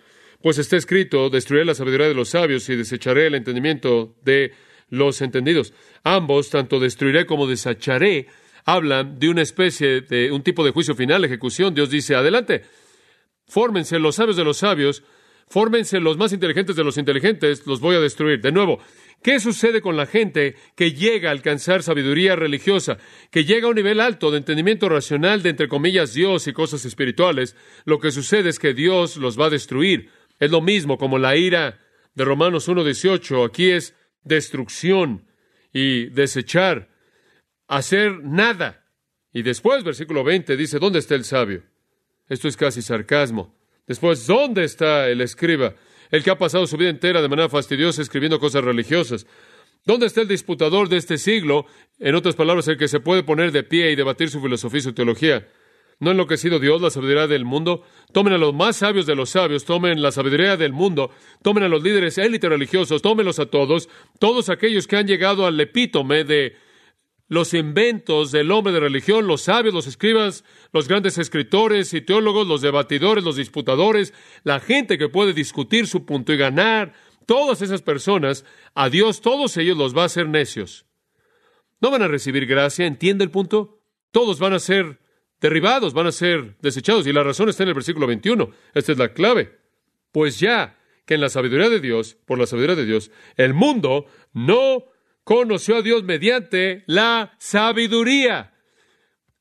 Pues 0.42 0.58
está 0.58 0.76
escrito, 0.76 1.30
destruiré 1.30 1.64
la 1.64 1.74
sabiduría 1.74 2.08
de 2.08 2.14
los 2.14 2.30
sabios 2.30 2.68
y 2.68 2.76
desecharé 2.76 3.28
el 3.28 3.34
entendimiento 3.34 4.16
de 4.22 4.52
los 4.90 5.22
entendidos. 5.22 5.72
Ambos, 6.02 6.50
tanto 6.50 6.80
destruiré 6.80 7.24
como 7.24 7.46
desecharé, 7.46 8.26
hablan 8.64 9.18
de 9.18 9.28
una 9.28 9.42
especie 9.42 10.02
de 10.02 10.32
un 10.32 10.42
tipo 10.42 10.64
de 10.64 10.70
juicio 10.70 10.94
final, 10.94 11.24
ejecución. 11.24 11.74
Dios 11.74 11.88
dice, 11.88 12.14
adelante, 12.14 12.62
fórmense 13.46 13.98
los 13.98 14.16
sabios 14.16 14.36
de 14.36 14.44
los 14.44 14.58
sabios, 14.58 15.02
fórmense 15.48 16.00
los 16.00 16.16
más 16.16 16.32
inteligentes 16.32 16.76
de 16.76 16.84
los 16.84 16.98
inteligentes, 16.98 17.66
los 17.66 17.80
voy 17.80 17.96
a 17.96 18.00
destruir. 18.00 18.40
De 18.40 18.52
nuevo, 18.52 18.80
¿qué 19.22 19.40
sucede 19.40 19.80
con 19.80 19.96
la 19.96 20.06
gente 20.06 20.56
que 20.74 20.92
llega 20.92 21.28
a 21.28 21.32
alcanzar 21.32 21.82
sabiduría 21.82 22.36
religiosa, 22.36 22.98
que 23.30 23.44
llega 23.44 23.66
a 23.66 23.70
un 23.70 23.76
nivel 23.76 24.00
alto 24.00 24.30
de 24.30 24.38
entendimiento 24.38 24.88
racional 24.88 25.42
de, 25.42 25.50
entre 25.50 25.68
comillas, 25.68 26.14
Dios 26.14 26.46
y 26.46 26.52
cosas 26.52 26.84
espirituales? 26.84 27.56
Lo 27.84 27.98
que 27.98 28.10
sucede 28.10 28.48
es 28.48 28.58
que 28.58 28.74
Dios 28.74 29.16
los 29.16 29.38
va 29.38 29.46
a 29.46 29.50
destruir. 29.50 30.10
Es 30.40 30.50
lo 30.50 30.60
mismo 30.60 30.98
como 30.98 31.18
la 31.18 31.36
ira 31.36 31.80
de 32.14 32.24
Romanos 32.24 32.68
1.18. 32.68 33.46
Aquí 33.46 33.70
es 33.70 33.94
destrucción 34.22 35.26
y 35.72 36.06
desechar, 36.06 36.88
hacer 37.68 38.22
nada. 38.22 38.86
Y 39.32 39.42
después, 39.42 39.82
versículo 39.84 40.22
20, 40.22 40.56
dice, 40.56 40.78
¿dónde 40.78 41.00
está 41.00 41.16
el 41.16 41.24
sabio? 41.24 41.64
Esto 42.28 42.48
es 42.48 42.56
casi 42.56 42.82
sarcasmo. 42.82 43.54
Después, 43.86 44.26
¿dónde 44.26 44.64
está 44.64 45.08
el 45.08 45.20
escriba? 45.20 45.74
El 46.10 46.22
que 46.22 46.30
ha 46.30 46.38
pasado 46.38 46.66
su 46.66 46.76
vida 46.76 46.90
entera 46.90 47.20
de 47.20 47.28
manera 47.28 47.48
fastidiosa 47.48 48.00
escribiendo 48.02 48.38
cosas 48.38 48.64
religiosas. 48.64 49.26
¿Dónde 49.84 50.06
está 50.06 50.22
el 50.22 50.28
disputador 50.28 50.88
de 50.88 50.96
este 50.96 51.18
siglo? 51.18 51.66
En 51.98 52.14
otras 52.14 52.34
palabras, 52.34 52.66
el 52.68 52.78
que 52.78 52.88
se 52.88 53.00
puede 53.00 53.22
poner 53.22 53.52
de 53.52 53.62
pie 53.62 53.90
y 53.90 53.96
debatir 53.96 54.30
su 54.30 54.40
filosofía 54.40 54.78
y 54.78 54.82
su 54.82 54.92
teología. 54.94 55.46
¿No 56.00 56.10
ha 56.10 56.12
enloquecido 56.12 56.58
Dios 56.58 56.80
la 56.80 56.90
sabiduría 56.90 57.26
del 57.26 57.44
mundo? 57.44 57.82
Tomen 58.12 58.32
a 58.32 58.38
los 58.38 58.54
más 58.54 58.76
sabios 58.76 59.06
de 59.06 59.14
los 59.14 59.30
sabios, 59.30 59.64
tomen 59.64 60.02
la 60.02 60.10
sabiduría 60.10 60.56
del 60.56 60.72
mundo, 60.72 61.10
tomen 61.42 61.64
a 61.64 61.68
los 61.68 61.82
líderes 61.82 62.18
élites 62.18 62.50
religiosos, 62.50 63.02
tómenlos 63.02 63.38
a 63.38 63.46
todos, 63.46 63.88
todos 64.18 64.48
aquellos 64.48 64.86
que 64.86 64.96
han 64.96 65.06
llegado 65.06 65.46
al 65.46 65.60
epítome 65.60 66.24
de 66.24 66.56
los 67.34 67.52
inventos 67.52 68.32
del 68.32 68.50
hombre 68.50 68.72
de 68.72 68.80
religión, 68.80 69.26
los 69.26 69.42
sabios, 69.42 69.74
los 69.74 69.86
escribas, 69.86 70.44
los 70.72 70.88
grandes 70.88 71.18
escritores 71.18 71.92
y 71.92 72.00
teólogos, 72.00 72.46
los 72.46 72.62
debatidores, 72.62 73.24
los 73.24 73.36
disputadores, 73.36 74.14
la 74.44 74.60
gente 74.60 74.96
que 74.96 75.08
puede 75.08 75.34
discutir 75.34 75.86
su 75.86 76.06
punto 76.06 76.32
y 76.32 76.36
ganar, 76.36 76.94
todas 77.26 77.60
esas 77.60 77.82
personas, 77.82 78.44
a 78.74 78.88
Dios 78.88 79.20
todos 79.20 79.56
ellos 79.56 79.76
los 79.76 79.96
va 79.96 80.02
a 80.02 80.06
hacer 80.06 80.28
necios. 80.28 80.86
No 81.80 81.90
van 81.90 82.02
a 82.02 82.08
recibir 82.08 82.46
gracia, 82.46 82.86
¿entiende 82.86 83.24
el 83.24 83.30
punto? 83.30 83.82
Todos 84.10 84.38
van 84.38 84.54
a 84.54 84.58
ser 84.58 85.00
derribados, 85.40 85.92
van 85.92 86.06
a 86.06 86.12
ser 86.12 86.56
desechados. 86.62 87.06
Y 87.06 87.12
la 87.12 87.22
razón 87.22 87.48
está 87.48 87.64
en 87.64 87.70
el 87.70 87.74
versículo 87.74 88.06
21. 88.06 88.50
Esta 88.72 88.92
es 88.92 88.98
la 88.98 89.12
clave. 89.12 89.58
Pues 90.12 90.38
ya 90.38 90.78
que 91.04 91.14
en 91.14 91.20
la 91.20 91.28
sabiduría 91.28 91.68
de 91.68 91.80
Dios, 91.80 92.16
por 92.24 92.38
la 92.38 92.46
sabiduría 92.46 92.76
de 92.76 92.86
Dios, 92.86 93.10
el 93.36 93.52
mundo 93.52 94.06
no 94.32 94.86
conoció 95.24 95.76
a 95.76 95.82
Dios 95.82 96.04
mediante 96.04 96.84
la 96.86 97.34
sabiduría. 97.38 98.54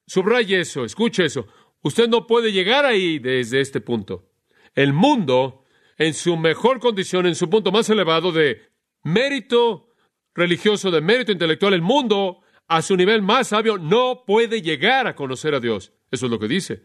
Subraye 0.07 0.61
eso, 0.61 0.85
escuche 0.85 1.25
eso. 1.25 1.47
Usted 1.81 2.07
no 2.07 2.25
puede 2.25 2.51
llegar 2.51 2.85
ahí 2.85 3.19
desde 3.19 3.61
este 3.61 3.81
punto. 3.81 4.29
El 4.73 4.93
mundo, 4.93 5.65
en 5.97 6.13
su 6.13 6.37
mejor 6.37 6.79
condición, 6.79 7.25
en 7.25 7.35
su 7.35 7.49
punto 7.49 7.71
más 7.71 7.89
elevado 7.89 8.31
de 8.31 8.61
mérito 9.03 9.89
religioso, 10.33 10.89
de 10.89 11.01
mérito 11.01 11.31
intelectual, 11.31 11.73
el 11.73 11.81
mundo, 11.81 12.39
a 12.67 12.81
su 12.81 12.95
nivel 12.95 13.21
más 13.21 13.49
sabio, 13.49 13.77
no 13.77 14.23
puede 14.25 14.61
llegar 14.61 15.07
a 15.07 15.15
conocer 15.15 15.53
a 15.53 15.59
Dios. 15.59 15.93
Eso 16.09 16.25
es 16.25 16.31
lo 16.31 16.39
que 16.39 16.47
dice. 16.47 16.83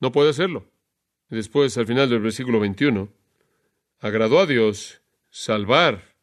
No 0.00 0.12
puede 0.12 0.30
hacerlo. 0.30 0.70
Y 1.30 1.36
después, 1.36 1.76
al 1.78 1.86
final 1.86 2.08
del 2.08 2.20
versículo 2.20 2.60
21, 2.60 3.08
agradó 3.98 4.38
a 4.38 4.46
Dios 4.46 5.00
salvar 5.30 6.15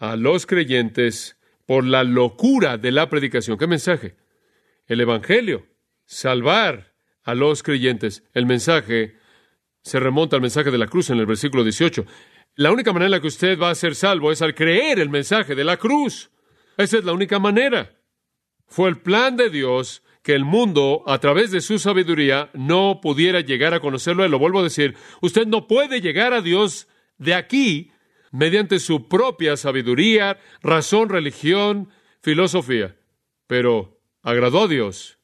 a 0.00 0.16
los 0.16 0.46
creyentes 0.46 1.36
por 1.66 1.84
la 1.84 2.02
locura 2.02 2.78
de 2.78 2.90
la 2.90 3.08
predicación. 3.08 3.56
¿Qué 3.58 3.68
mensaje? 3.68 4.16
El 4.86 5.00
Evangelio. 5.00 5.66
Salvar 6.06 6.94
a 7.22 7.34
los 7.34 7.62
creyentes. 7.62 8.24
El 8.32 8.46
mensaje 8.46 9.18
se 9.82 10.00
remonta 10.00 10.36
al 10.36 10.42
mensaje 10.42 10.70
de 10.70 10.78
la 10.78 10.88
cruz 10.88 11.10
en 11.10 11.18
el 11.18 11.26
versículo 11.26 11.62
18. 11.62 12.04
La 12.56 12.72
única 12.72 12.92
manera 12.92 13.06
en 13.06 13.12
la 13.12 13.20
que 13.20 13.28
usted 13.28 13.58
va 13.58 13.70
a 13.70 13.74
ser 13.74 13.94
salvo 13.94 14.32
es 14.32 14.42
al 14.42 14.54
creer 14.54 14.98
el 14.98 15.10
mensaje 15.10 15.54
de 15.54 15.64
la 15.64 15.76
cruz. 15.76 16.30
Esa 16.76 16.98
es 16.98 17.04
la 17.04 17.12
única 17.12 17.38
manera. 17.38 17.94
Fue 18.66 18.88
el 18.88 19.00
plan 19.00 19.36
de 19.36 19.50
Dios 19.50 20.02
que 20.22 20.34
el 20.34 20.44
mundo, 20.44 21.04
a 21.06 21.18
través 21.18 21.50
de 21.50 21.60
su 21.60 21.78
sabiduría, 21.78 22.50
no 22.54 23.00
pudiera 23.02 23.40
llegar 23.40 23.74
a 23.74 23.80
conocerlo. 23.80 24.24
Y 24.24 24.30
lo 24.30 24.38
vuelvo 24.38 24.60
a 24.60 24.64
decir, 24.64 24.96
usted 25.20 25.46
no 25.46 25.66
puede 25.66 26.00
llegar 26.00 26.32
a 26.32 26.40
Dios 26.40 26.88
de 27.18 27.34
aquí 27.34 27.92
mediante 28.30 28.78
su 28.78 29.08
propia 29.08 29.56
sabiduría, 29.56 30.38
razón, 30.62 31.08
religión, 31.08 31.88
filosofía. 32.22 32.96
Pero 33.46 34.00
agradó 34.22 34.64
a 34.64 34.68
Dios 34.68 35.18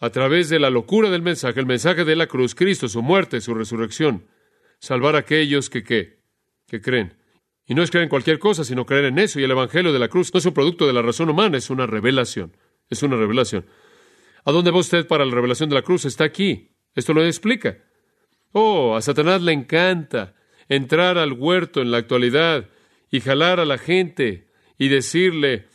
a 0.00 0.10
través 0.10 0.48
de 0.48 0.58
la 0.58 0.70
locura 0.70 1.10
del 1.10 1.22
mensaje, 1.22 1.60
el 1.60 1.66
mensaje 1.66 2.04
de 2.04 2.16
la 2.16 2.26
cruz, 2.26 2.54
Cristo, 2.54 2.88
su 2.88 3.02
muerte, 3.02 3.40
su 3.40 3.54
resurrección, 3.54 4.26
salvar 4.78 5.16
a 5.16 5.20
aquellos 5.20 5.70
que, 5.70 5.82
¿qué? 5.82 6.24
que 6.66 6.80
creen. 6.80 7.16
Y 7.66 7.74
no 7.74 7.82
es 7.82 7.90
creer 7.90 8.04
en 8.04 8.10
cualquier 8.10 8.38
cosa, 8.38 8.64
sino 8.64 8.84
creer 8.84 9.06
en 9.06 9.18
eso. 9.18 9.40
Y 9.40 9.44
el 9.44 9.50
Evangelio 9.50 9.92
de 9.92 9.98
la 9.98 10.08
cruz 10.08 10.32
no 10.34 10.38
es 10.38 10.46
un 10.46 10.52
producto 10.52 10.86
de 10.86 10.92
la 10.92 11.02
razón 11.02 11.30
humana, 11.30 11.56
es 11.56 11.70
una 11.70 11.86
revelación. 11.86 12.56
Es 12.90 13.02
una 13.02 13.16
revelación. 13.16 13.64
¿A 14.44 14.52
dónde 14.52 14.70
va 14.70 14.78
usted 14.78 15.06
para 15.06 15.24
la 15.24 15.34
revelación 15.34 15.70
de 15.70 15.76
la 15.76 15.82
cruz? 15.82 16.04
Está 16.04 16.24
aquí. 16.24 16.76
Esto 16.94 17.14
lo 17.14 17.24
explica. 17.24 17.78
Oh, 18.52 18.94
a 18.94 19.00
Satanás 19.00 19.40
le 19.40 19.52
encanta 19.52 20.34
entrar 20.68 21.18
al 21.18 21.32
huerto 21.32 21.80
en 21.80 21.90
la 21.90 21.98
actualidad 21.98 22.68
y 23.10 23.20
jalar 23.20 23.60
a 23.60 23.64
la 23.64 23.78
gente 23.78 24.48
y 24.78 24.88
decirle, 24.88 25.68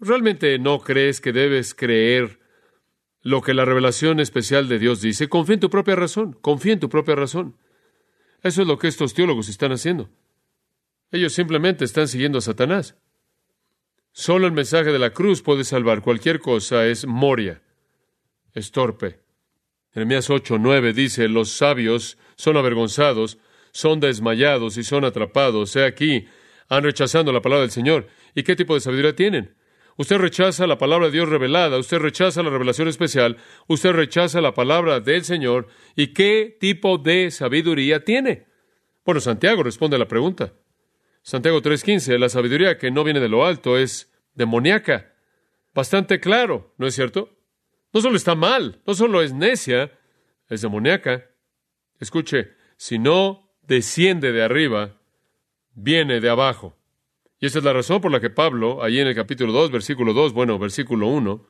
¿realmente 0.00 0.58
no 0.58 0.80
crees 0.80 1.20
que 1.20 1.32
debes 1.32 1.74
creer 1.74 2.40
lo 3.22 3.40
que 3.40 3.54
la 3.54 3.64
revelación 3.64 4.20
especial 4.20 4.68
de 4.68 4.78
Dios 4.78 5.00
dice? 5.00 5.28
Confía 5.28 5.54
en 5.54 5.60
tu 5.60 5.70
propia 5.70 5.96
razón, 5.96 6.32
confía 6.40 6.74
en 6.74 6.80
tu 6.80 6.88
propia 6.88 7.14
razón. 7.14 7.56
Eso 8.42 8.62
es 8.62 8.68
lo 8.68 8.78
que 8.78 8.88
estos 8.88 9.14
teólogos 9.14 9.48
están 9.48 9.72
haciendo. 9.72 10.10
Ellos 11.10 11.32
simplemente 11.32 11.84
están 11.84 12.08
siguiendo 12.08 12.38
a 12.38 12.42
Satanás. 12.42 12.96
Solo 14.12 14.46
el 14.46 14.52
mensaje 14.52 14.92
de 14.92 14.98
la 14.98 15.10
cruz 15.10 15.42
puede 15.42 15.64
salvar. 15.64 16.02
Cualquier 16.02 16.40
cosa 16.40 16.86
es 16.86 17.06
moria, 17.06 17.62
es 18.52 18.70
torpe. 18.70 19.20
Jeremías 19.92 20.28
8, 20.28 20.58
9 20.58 20.92
dice, 20.92 21.28
los 21.28 21.50
sabios 21.50 22.18
son 22.36 22.56
avergonzados, 22.56 23.38
son 23.74 23.98
desmayados 23.98 24.78
y 24.78 24.84
son 24.84 25.04
atrapados. 25.04 25.74
He 25.74 25.84
aquí, 25.84 26.28
han 26.68 26.84
rechazado 26.84 27.32
la 27.32 27.42
palabra 27.42 27.62
del 27.62 27.72
Señor. 27.72 28.06
¿Y 28.34 28.44
qué 28.44 28.54
tipo 28.54 28.74
de 28.74 28.80
sabiduría 28.80 29.16
tienen? 29.16 29.56
Usted 29.96 30.16
rechaza 30.16 30.66
la 30.68 30.78
palabra 30.78 31.06
de 31.06 31.12
Dios 31.12 31.28
revelada, 31.28 31.76
usted 31.78 31.98
rechaza 31.98 32.42
la 32.42 32.50
revelación 32.50 32.88
especial, 32.88 33.36
usted 33.66 33.90
rechaza 33.92 34.40
la 34.40 34.54
palabra 34.54 35.00
del 35.00 35.24
Señor. 35.24 35.66
¿Y 35.96 36.08
qué 36.08 36.56
tipo 36.58 36.98
de 36.98 37.32
sabiduría 37.32 38.04
tiene? 38.04 38.46
Bueno, 39.04 39.20
Santiago 39.20 39.64
responde 39.64 39.96
a 39.96 39.98
la 39.98 40.08
pregunta. 40.08 40.52
Santiago 41.22 41.60
3:15, 41.60 42.16
la 42.18 42.28
sabiduría 42.28 42.78
que 42.78 42.92
no 42.92 43.02
viene 43.02 43.18
de 43.18 43.28
lo 43.28 43.44
alto 43.44 43.76
es 43.76 44.12
demoníaca. 44.34 45.14
Bastante 45.74 46.20
claro, 46.20 46.74
¿no 46.78 46.86
es 46.86 46.94
cierto? 46.94 47.36
No 47.92 48.00
solo 48.00 48.16
está 48.16 48.36
mal, 48.36 48.80
no 48.86 48.94
solo 48.94 49.20
es 49.20 49.32
necia, 49.32 49.90
es 50.48 50.62
demoníaca. 50.62 51.30
Escuche, 51.98 52.52
si 52.76 52.98
no 52.98 53.43
desciende 53.66 54.32
de 54.32 54.42
arriba, 54.42 54.96
viene 55.74 56.20
de 56.20 56.28
abajo. 56.28 56.76
Y 57.40 57.46
esa 57.46 57.58
es 57.58 57.64
la 57.64 57.72
razón 57.72 58.00
por 58.00 58.10
la 58.10 58.20
que 58.20 58.30
Pablo, 58.30 58.82
allí 58.82 59.00
en 59.00 59.06
el 59.06 59.14
capítulo 59.14 59.52
2, 59.52 59.70
versículo 59.70 60.12
2, 60.12 60.32
bueno, 60.32 60.58
versículo 60.58 61.08
1, 61.08 61.46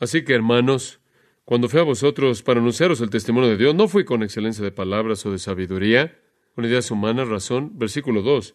así 0.00 0.24
que 0.24 0.34
hermanos, 0.34 1.00
cuando 1.44 1.68
fui 1.68 1.80
a 1.80 1.84
vosotros 1.84 2.42
para 2.42 2.60
anunciaros 2.60 3.00
el 3.00 3.10
testimonio 3.10 3.50
de 3.50 3.56
Dios, 3.56 3.74
no 3.74 3.88
fui 3.88 4.04
con 4.04 4.22
excelencia 4.22 4.64
de 4.64 4.72
palabras 4.72 5.24
o 5.26 5.32
de 5.32 5.38
sabiduría, 5.38 6.20
con 6.54 6.64
ideas 6.64 6.90
humanas, 6.90 7.28
razón, 7.28 7.78
versículo 7.78 8.22
2, 8.22 8.54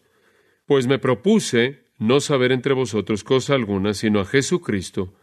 pues 0.66 0.86
me 0.86 0.98
propuse 0.98 1.84
no 1.98 2.20
saber 2.20 2.52
entre 2.52 2.72
vosotros 2.72 3.24
cosa 3.24 3.54
alguna, 3.54 3.94
sino 3.94 4.20
a 4.20 4.24
Jesucristo. 4.24 5.14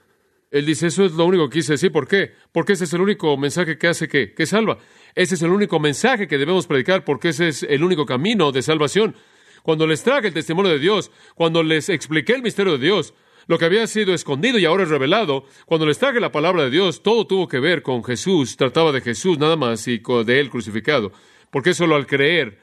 Él 0.57 0.65
dice, 0.65 0.87
eso 0.87 1.05
es 1.05 1.13
lo 1.13 1.25
único 1.25 1.49
que 1.49 1.59
quise 1.59 1.73
decir. 1.73 1.91
¿Por 1.91 2.07
qué? 2.07 2.33
Porque 2.51 2.73
ese 2.73 2.85
es 2.85 2.93
el 2.93 3.01
único 3.01 3.35
mensaje 3.37 3.77
que 3.77 3.87
hace 3.87 4.07
que, 4.07 4.33
que 4.33 4.45
salva. 4.45 4.77
Ese 5.15 5.35
es 5.35 5.41
el 5.41 5.51
único 5.51 5.79
mensaje 5.79 6.27
que 6.27 6.37
debemos 6.37 6.67
predicar 6.67 7.03
porque 7.03 7.29
ese 7.29 7.49
es 7.49 7.63
el 7.63 7.83
único 7.83 8.05
camino 8.05 8.51
de 8.51 8.61
salvación. 8.61 9.15
Cuando 9.63 9.85
les 9.85 10.03
traje 10.03 10.27
el 10.27 10.33
testimonio 10.33 10.71
de 10.71 10.79
Dios, 10.79 11.11
cuando 11.35 11.63
les 11.63 11.89
expliqué 11.89 12.33
el 12.33 12.41
misterio 12.41 12.77
de 12.77 12.85
Dios, 12.85 13.13
lo 13.47 13.57
que 13.57 13.65
había 13.65 13.87
sido 13.87 14.13
escondido 14.13 14.59
y 14.59 14.65
ahora 14.65 14.83
es 14.83 14.89
revelado, 14.89 15.45
cuando 15.65 15.85
les 15.85 15.97
traje 15.97 16.19
la 16.19 16.31
palabra 16.31 16.63
de 16.63 16.69
Dios, 16.69 17.01
todo 17.01 17.25
tuvo 17.27 17.47
que 17.47 17.59
ver 17.59 17.81
con 17.81 18.03
Jesús, 18.03 18.57
trataba 18.57 18.91
de 18.91 19.01
Jesús 19.01 19.39
nada 19.39 19.55
más 19.55 19.87
y 19.87 20.01
de 20.25 20.39
Él 20.39 20.49
crucificado. 20.49 21.11
Porque 21.49 21.73
solo 21.73 21.95
al 21.95 22.07
creer 22.07 22.59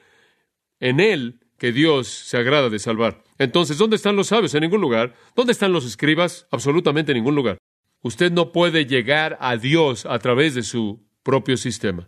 en 0.79 0.99
Él 0.99 1.39
que 1.57 1.71
Dios 1.71 2.07
se 2.07 2.37
agrada 2.37 2.69
de 2.69 2.79
salvar. 2.79 3.23
Entonces, 3.37 3.77
¿dónde 3.77 3.95
están 3.95 4.15
los 4.15 4.27
sabios? 4.27 4.53
En 4.53 4.61
ningún 4.61 4.81
lugar. 4.81 5.15
¿Dónde 5.35 5.53
están 5.53 5.73
los 5.73 5.85
escribas? 5.85 6.47
Absolutamente 6.51 7.11
en 7.11 7.17
ningún 7.17 7.35
lugar. 7.35 7.57
Usted 8.05 8.31
no 8.31 8.51
puede 8.51 8.85
llegar 8.85 9.35
a 9.41 9.57
Dios 9.57 10.05
a 10.05 10.19
través 10.19 10.53
de 10.53 10.61
su 10.61 11.03
propio 11.23 11.57
sistema. 11.57 12.07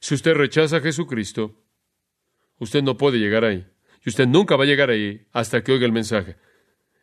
Si 0.00 0.16
usted 0.16 0.34
rechaza 0.34 0.78
a 0.78 0.80
Jesucristo, 0.80 1.54
usted 2.58 2.82
no 2.82 2.96
puede 2.96 3.18
llegar 3.18 3.44
ahí. 3.44 3.64
Y 4.04 4.08
usted 4.08 4.26
nunca 4.26 4.56
va 4.56 4.64
a 4.64 4.66
llegar 4.66 4.90
ahí 4.90 5.28
hasta 5.30 5.62
que 5.62 5.70
oiga 5.70 5.86
el 5.86 5.92
mensaje. 5.92 6.34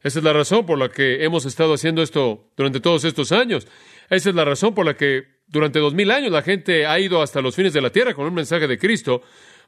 Esa 0.04 0.19
es 0.19 0.26
la 0.26 0.34
razón 0.34 0.65
por 0.65 0.78
la 0.78 0.89
que 0.89 1.24
hemos 1.24 1.45
estado 1.45 1.76
haciendo 1.76 2.02
esto 2.02 2.52
durante 2.58 2.82
todos 2.82 3.06
estos 3.06 3.32
años. 3.32 3.69
Esa 4.10 4.32
es 4.32 4.36
la 4.36 4.43
razón 4.43 4.76
por 4.76 4.86
la 4.86 4.98
que 4.98 5.24
durante 5.48 5.80
dos 5.80 5.93
mil 5.93 6.12
años 6.12 6.34
la 6.34 6.41
gente 6.41 6.86
ha 6.86 7.00
ido 7.00 7.21
hasta 7.21 7.39
los 7.39 7.56
fines 7.56 7.71
de 7.71 7.80
la 7.80 7.89
tierra 7.89 8.13
con 8.13 8.28
un 8.28 8.34
mensaje 8.34 8.67
de 8.67 8.78
Cristo, 8.78 9.21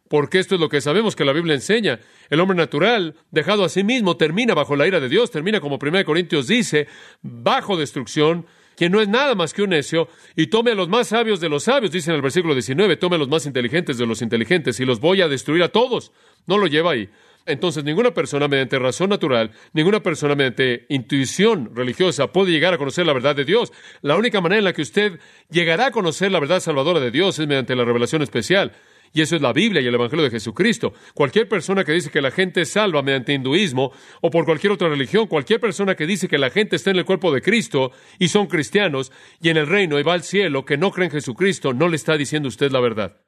porque 0.09 0.39
esto 0.39 0.55
es 0.55 0.61
lo 0.61 0.67
que 0.67 0.81
sabemos 0.81 1.15
que 1.15 1.23
la 1.23 1.31
Biblia 1.31 1.55
enseña. 1.55 2.01
El 2.29 2.41
hombre 2.41 2.57
natural, 2.57 3.15
dejado 3.31 3.63
a 3.63 3.69
sí 3.69 3.85
mismo, 3.85 4.17
termina 4.17 4.53
bajo 4.53 4.75
la 4.75 4.87
ira 4.87 4.99
de 4.99 5.07
Dios, 5.07 5.31
termina 5.31 5.61
como 5.61 5.79
1 5.81 6.03
Corintios 6.03 6.47
dice, 6.47 6.89
bajo 7.21 7.77
destrucción, 7.77 8.45
quien 8.77 8.91
no 8.91 9.01
es 9.01 9.09
nada 9.09 9.33
más 9.33 9.53
que 9.53 9.63
un 9.63 9.71
necio, 9.71 10.07
y 10.35 10.47
tome 10.47 10.71
a 10.71 10.75
los 10.75 10.87
más 10.87 11.07
sabios 11.07 11.39
de 11.39 11.49
los 11.49 11.63
sabios, 11.63 11.91
dice 11.91 12.11
en 12.11 12.15
el 12.15 12.21
versículo 12.21 12.53
19, 12.53 12.95
tome 12.95 13.15
a 13.15 13.19
los 13.19 13.27
más 13.27 13.47
inteligentes 13.47 13.97
de 13.97 14.05
los 14.05 14.21
inteligentes, 14.21 14.79
y 14.79 14.85
los 14.85 14.99
voy 14.99 15.21
a 15.21 15.27
destruir 15.27 15.63
a 15.63 15.69
todos. 15.69 16.11
No 16.45 16.59
lo 16.59 16.67
lleva 16.67 16.91
ahí. 16.91 17.09
Entonces, 17.47 17.83
ninguna 17.83 18.13
persona 18.13 18.47
mediante 18.47 18.77
razón 18.77 19.09
natural, 19.09 19.51
ninguna 19.73 20.01
persona 20.03 20.35
mediante 20.35 20.85
intuición 20.89 21.71
religiosa 21.73 22.27
puede 22.27 22.51
llegar 22.51 22.73
a 22.73 22.77
conocer 22.77 23.05
la 23.07 23.13
verdad 23.13 23.35
de 23.35 23.45
Dios. 23.45 23.71
La 24.01 24.17
única 24.17 24.41
manera 24.41 24.59
en 24.59 24.65
la 24.65 24.73
que 24.73 24.81
usted 24.81 25.19
llegará 25.49 25.87
a 25.87 25.91
conocer 25.91 26.31
la 26.31 26.39
verdad 26.39 26.59
salvadora 26.59 26.99
de 26.99 27.09
Dios 27.09 27.39
es 27.39 27.47
mediante 27.47 27.75
la 27.75 27.85
revelación 27.85 28.21
especial. 28.21 28.73
Y 29.13 29.21
eso 29.21 29.35
es 29.35 29.41
la 29.41 29.53
Biblia 29.53 29.81
y 29.81 29.87
el 29.87 29.95
Evangelio 29.95 30.25
de 30.25 30.31
Jesucristo. 30.31 30.93
Cualquier 31.13 31.47
persona 31.47 31.83
que 31.83 31.91
dice 31.91 32.11
que 32.11 32.21
la 32.21 32.31
gente 32.31 32.61
es 32.61 32.71
salva 32.71 33.01
mediante 33.01 33.33
hinduismo 33.33 33.91
o 34.21 34.29
por 34.29 34.45
cualquier 34.45 34.73
otra 34.73 34.89
religión, 34.89 35.27
cualquier 35.27 35.59
persona 35.59 35.95
que 35.95 36.05
dice 36.05 36.27
que 36.27 36.37
la 36.37 36.49
gente 36.49 36.75
está 36.75 36.91
en 36.91 36.97
el 36.97 37.05
cuerpo 37.05 37.33
de 37.33 37.41
Cristo 37.41 37.91
y 38.19 38.27
son 38.27 38.47
cristianos 38.47 39.11
y 39.41 39.49
en 39.49 39.57
el 39.57 39.67
reino 39.67 39.99
y 39.99 40.03
va 40.03 40.13
al 40.13 40.23
cielo, 40.23 40.65
que 40.65 40.77
no 40.77 40.91
cree 40.91 41.05
en 41.05 41.11
Jesucristo, 41.11 41.73
no 41.73 41.87
le 41.87 41.95
está 41.95 42.17
diciendo 42.17 42.47
usted 42.47 42.71
la 42.71 42.79
verdad. 42.79 43.21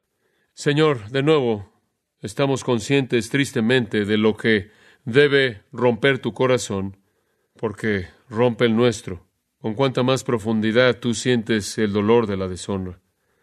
Señor, 0.53 1.09
de 1.09 1.23
nuevo, 1.23 1.71
estamos 2.21 2.63
conscientes 2.63 3.29
tristemente 3.29 4.05
de 4.05 4.17
lo 4.17 4.35
que 4.35 4.71
debe 5.05 5.63
romper 5.71 6.19
tu 6.19 6.33
corazón, 6.33 6.97
porque 7.55 8.07
rompe 8.29 8.65
el 8.65 8.75
nuestro. 8.75 9.27
con 9.61 9.73
cuánta 9.73 10.03
más 10.03 10.23
profundidad 10.23 10.99
tú 10.99 11.13
sientes 11.13 11.77
el 11.77 11.91
dolor 11.91 12.27
de 12.27 12.37
la 12.37 12.47
deshonra. 12.47 13.01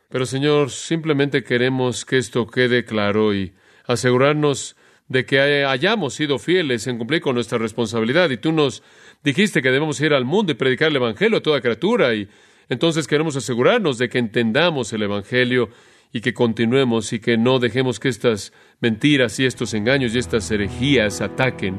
Pero 0.08 0.26
Señor, 0.26 0.70
simplemente 0.70 1.42
queremos 1.42 2.04
que 2.04 2.18
esto 2.18 2.46
quede 2.46 2.84
claro 2.84 3.34
y 3.34 3.54
asegurarnos 3.86 4.76
de 5.08 5.24
que 5.24 5.64
hayamos 5.64 6.14
sido 6.14 6.38
fieles 6.38 6.86
en 6.86 6.98
cumplir 6.98 7.20
con 7.20 7.34
nuestra 7.34 7.58
responsabilidad. 7.58 8.30
Y 8.30 8.38
tú 8.38 8.52
nos 8.52 8.82
dijiste 9.22 9.62
que 9.62 9.70
debemos 9.70 10.00
ir 10.00 10.12
al 10.12 10.24
mundo 10.24 10.52
y 10.52 10.56
predicar 10.56 10.88
el 10.88 10.96
Evangelio 10.96 11.38
a 11.38 11.42
toda 11.42 11.60
criatura. 11.60 12.14
Y 12.14 12.28
entonces 12.68 13.06
queremos 13.06 13.36
asegurarnos 13.36 13.98
de 13.98 14.08
que 14.08 14.18
entendamos 14.18 14.92
el 14.92 15.02
Evangelio 15.02 15.70
y 16.12 16.20
que 16.20 16.34
continuemos 16.34 17.12
y 17.12 17.20
que 17.20 17.36
no 17.36 17.58
dejemos 17.58 18.00
que 18.00 18.08
estas 18.08 18.52
mentiras 18.80 19.38
y 19.38 19.46
estos 19.46 19.74
engaños 19.74 20.14
y 20.14 20.18
estas 20.18 20.50
herejías 20.50 21.20
ataquen 21.20 21.78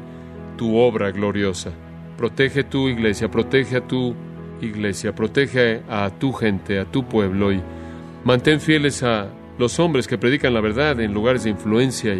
tu 0.58 0.78
obra 0.78 1.12
gloriosa. 1.12 1.72
Protege 2.18 2.64
tu 2.64 2.90
iglesia, 2.90 3.30
protege 3.30 3.78
a 3.78 3.88
tu 3.88 4.16
iglesia, 4.62 5.14
protege 5.14 5.82
a 5.90 6.10
tu 6.18 6.34
gente, 6.34 6.80
a 6.80 6.86
tu 6.86 7.08
pueblo 7.08 7.52
y 7.52 7.62
mantén 8.28 8.60
fieles 8.60 9.04
a 9.04 9.30
los 9.58 9.80
hombres 9.80 10.06
que 10.06 10.18
predican 10.18 10.54
la 10.54 10.60
verdad 10.60 11.00
en 11.00 11.14
lugares 11.14 11.46
de 11.46 11.50
influencia 11.50 12.14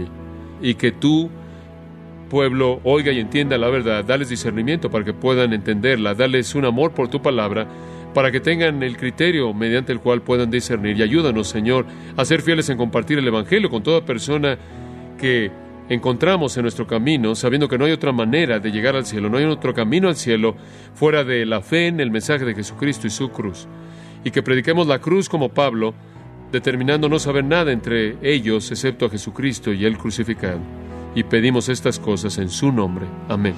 y, 0.62 0.76
que 0.76 0.94
tu 0.94 1.30
pueblo 2.30 2.80
oiga 2.86 3.12
y 3.12 3.20
entienda 3.20 3.58
la 3.58 3.68
verdad, 3.68 4.06
dales 4.06 4.30
discernimiento 4.30 4.90
para 4.90 5.04
que 5.04 5.14
puedan 5.14 5.52
entenderla, 5.52 6.14
dales 6.16 6.56
un 6.56 6.64
amor 6.64 6.94
por 6.94 7.10
tu 7.10 7.22
palabra 7.22 7.68
para 8.14 8.32
que 8.32 8.40
tengan 8.40 8.82
el 8.84 8.96
criterio 8.96 9.54
mediante 9.54 9.92
el 9.92 10.00
cual 10.00 10.22
puedan 10.22 10.50
discernir. 10.50 10.98
Y 10.98 11.04
ayúdanos, 11.04 11.50
Señor, 11.50 11.86
a 12.16 12.24
ser 12.24 12.42
fieles 12.42 12.70
en 12.70 12.78
compartir 12.78 13.18
el 13.18 13.28
Evangelio 13.28 13.70
con 13.70 13.84
toda 13.84 14.06
persona 14.06 14.58
que 15.20 15.52
encontramos 15.90 16.56
en 16.56 16.64
nuestro 16.64 16.88
camino, 16.88 17.36
sabiendo 17.36 17.68
que 17.68 17.78
no 17.78 17.84
hay 17.84 17.92
otra 17.92 18.14
manera 18.14 18.60
de 18.60 18.72
llegar 18.72 18.96
al 18.96 19.06
cielo, 19.06 19.30
no 19.30 19.40
hay 19.40 19.44
otro 19.44 19.74
camino 19.74 20.08
al 20.08 20.16
cielo 20.16 20.56
fuera 20.94 21.26
de 21.26 21.46
la 21.46 21.60
fe 21.60 21.88
en 21.88 22.00
el 22.00 22.12
mensaje 22.12 22.46
de 22.46 22.56
Jesucristo 22.56 23.08
y 23.08 23.10
su 23.10 23.30
cruz. 23.30 23.68
Y 24.24 24.32
que 24.32 24.44
prediquemos 24.44 24.88
la 24.88 25.00
cruz 25.00 25.30
como 25.30 25.50
Pablo, 25.50 25.94
determinando 26.52 27.10
no 27.10 27.20
saber 27.20 27.44
nada 27.44 27.72
entre 27.72 28.18
ellos 28.22 28.72
excepto 28.72 29.06
a 29.06 29.10
Jesucristo 29.10 29.74
y 29.74 29.86
el 29.86 29.98
crucificado. 29.98 30.60
Y 31.16 31.24
pedimos 31.24 31.70
estas 31.70 32.00
cosas 32.00 32.38
en 32.38 32.50
su 32.50 32.72
nombre. 32.72 33.06
Amén. 33.28 33.56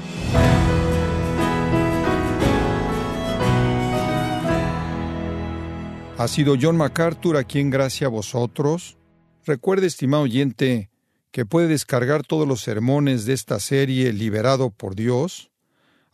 Ha 6.19 6.27
sido 6.27 6.55
John 6.61 6.75
MacArthur 6.75 7.37
aquí 7.37 7.59
en 7.59 7.69
gracia 7.69 8.07
a 8.07 8.09
vosotros. 8.09 8.97
Recuerde, 9.45 9.87
estimado 9.87 10.23
oyente, 10.23 10.89
que 11.31 11.45
puede 11.45 11.67
descargar 11.67 12.23
todos 12.23 12.45
los 12.45 12.59
sermones 12.59 13.25
de 13.25 13.31
esta 13.31 13.57
serie 13.61 14.11
Liberado 14.11 14.69
por 14.69 14.95
Dios, 14.95 15.48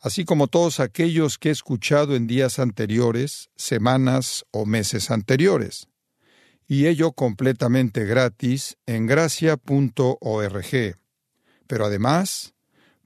así 0.06 0.24
como 0.24 0.46
todos 0.46 0.80
aquellos 0.80 1.40
que 1.40 1.50
he 1.50 1.52
escuchado 1.52 2.16
en 2.16 2.28
días 2.28 2.60
anteriores, 2.60 3.50
semanas 3.56 4.46
o 4.52 4.68
meses 4.68 5.10
anteriores, 5.10 5.88
y 6.68 6.86
ello 6.86 7.14
completamente 7.14 8.06
gratis 8.06 8.78
en 8.86 9.08
gracia.org. 9.08 9.58
Pero 11.66 11.86
además, 11.88 12.54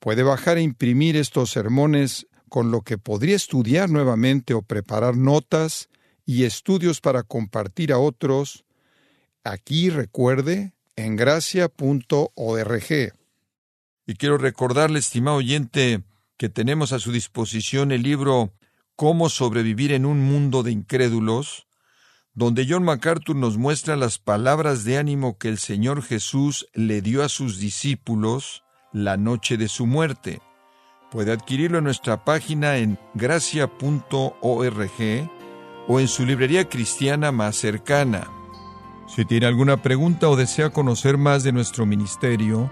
puede 0.02 0.24
bajar 0.24 0.58
e 0.58 0.62
imprimir 0.62 1.16
estos 1.16 1.52
sermones 1.52 2.28
con 2.50 2.70
lo 2.70 2.82
que 2.82 2.98
podría 2.98 3.38
estudiar 3.38 3.90
nuevamente 3.90 4.54
o 4.54 4.62
preparar 4.62 5.16
notas 5.16 5.88
y 6.26 6.44
estudios 6.44 7.00
para 7.00 7.24
compartir 7.24 7.94
a 7.94 7.98
otros, 7.98 8.66
aquí 9.46 9.90
recuerde 9.90 10.74
en 10.98 11.16
gracia.org. 11.16 12.84
Y 14.06 14.16
quiero 14.16 14.38
recordarle, 14.38 15.00
estimado 15.00 15.38
oyente, 15.38 16.04
que 16.40 16.48
tenemos 16.48 16.94
a 16.94 17.00
su 17.00 17.12
disposición 17.12 17.92
el 17.92 18.02
libro 18.02 18.54
Cómo 18.96 19.28
sobrevivir 19.30 19.92
en 19.92 20.06
un 20.06 20.22
mundo 20.22 20.64
de 20.64 20.72
incrédulos, 20.72 21.68
donde 22.34 22.66
John 22.68 22.84
MacArthur 22.84 23.36
nos 23.36 23.58
muestra 23.58 23.98
las 23.98 24.20
palabras 24.20 24.86
de 24.86 24.98
ánimo 24.98 25.38
que 25.38 25.50
el 25.50 25.58
Señor 25.58 26.02
Jesús 26.02 26.70
le 26.74 27.02
dio 27.02 27.24
a 27.24 27.30
sus 27.30 27.60
discípulos 27.60 28.64
la 28.94 29.18
noche 29.18 29.58
de 29.58 29.68
su 29.68 29.86
muerte. 29.86 30.42
Puede 31.12 31.34
adquirirlo 31.34 31.80
en 31.80 31.84
nuestra 31.84 32.24
página 32.24 32.78
en 32.78 32.98
gracia.org 33.16 34.32
o 35.90 36.00
en 36.00 36.08
su 36.08 36.26
librería 36.26 36.70
cristiana 36.70 37.34
más 37.34 37.58
cercana. 37.58 38.30
Si 39.14 39.26
tiene 39.26 39.46
alguna 39.46 39.82
pregunta 39.82 40.30
o 40.30 40.38
desea 40.38 40.70
conocer 40.70 41.18
más 41.18 41.44
de 41.44 41.52
nuestro 41.52 41.86
ministerio, 41.86 42.72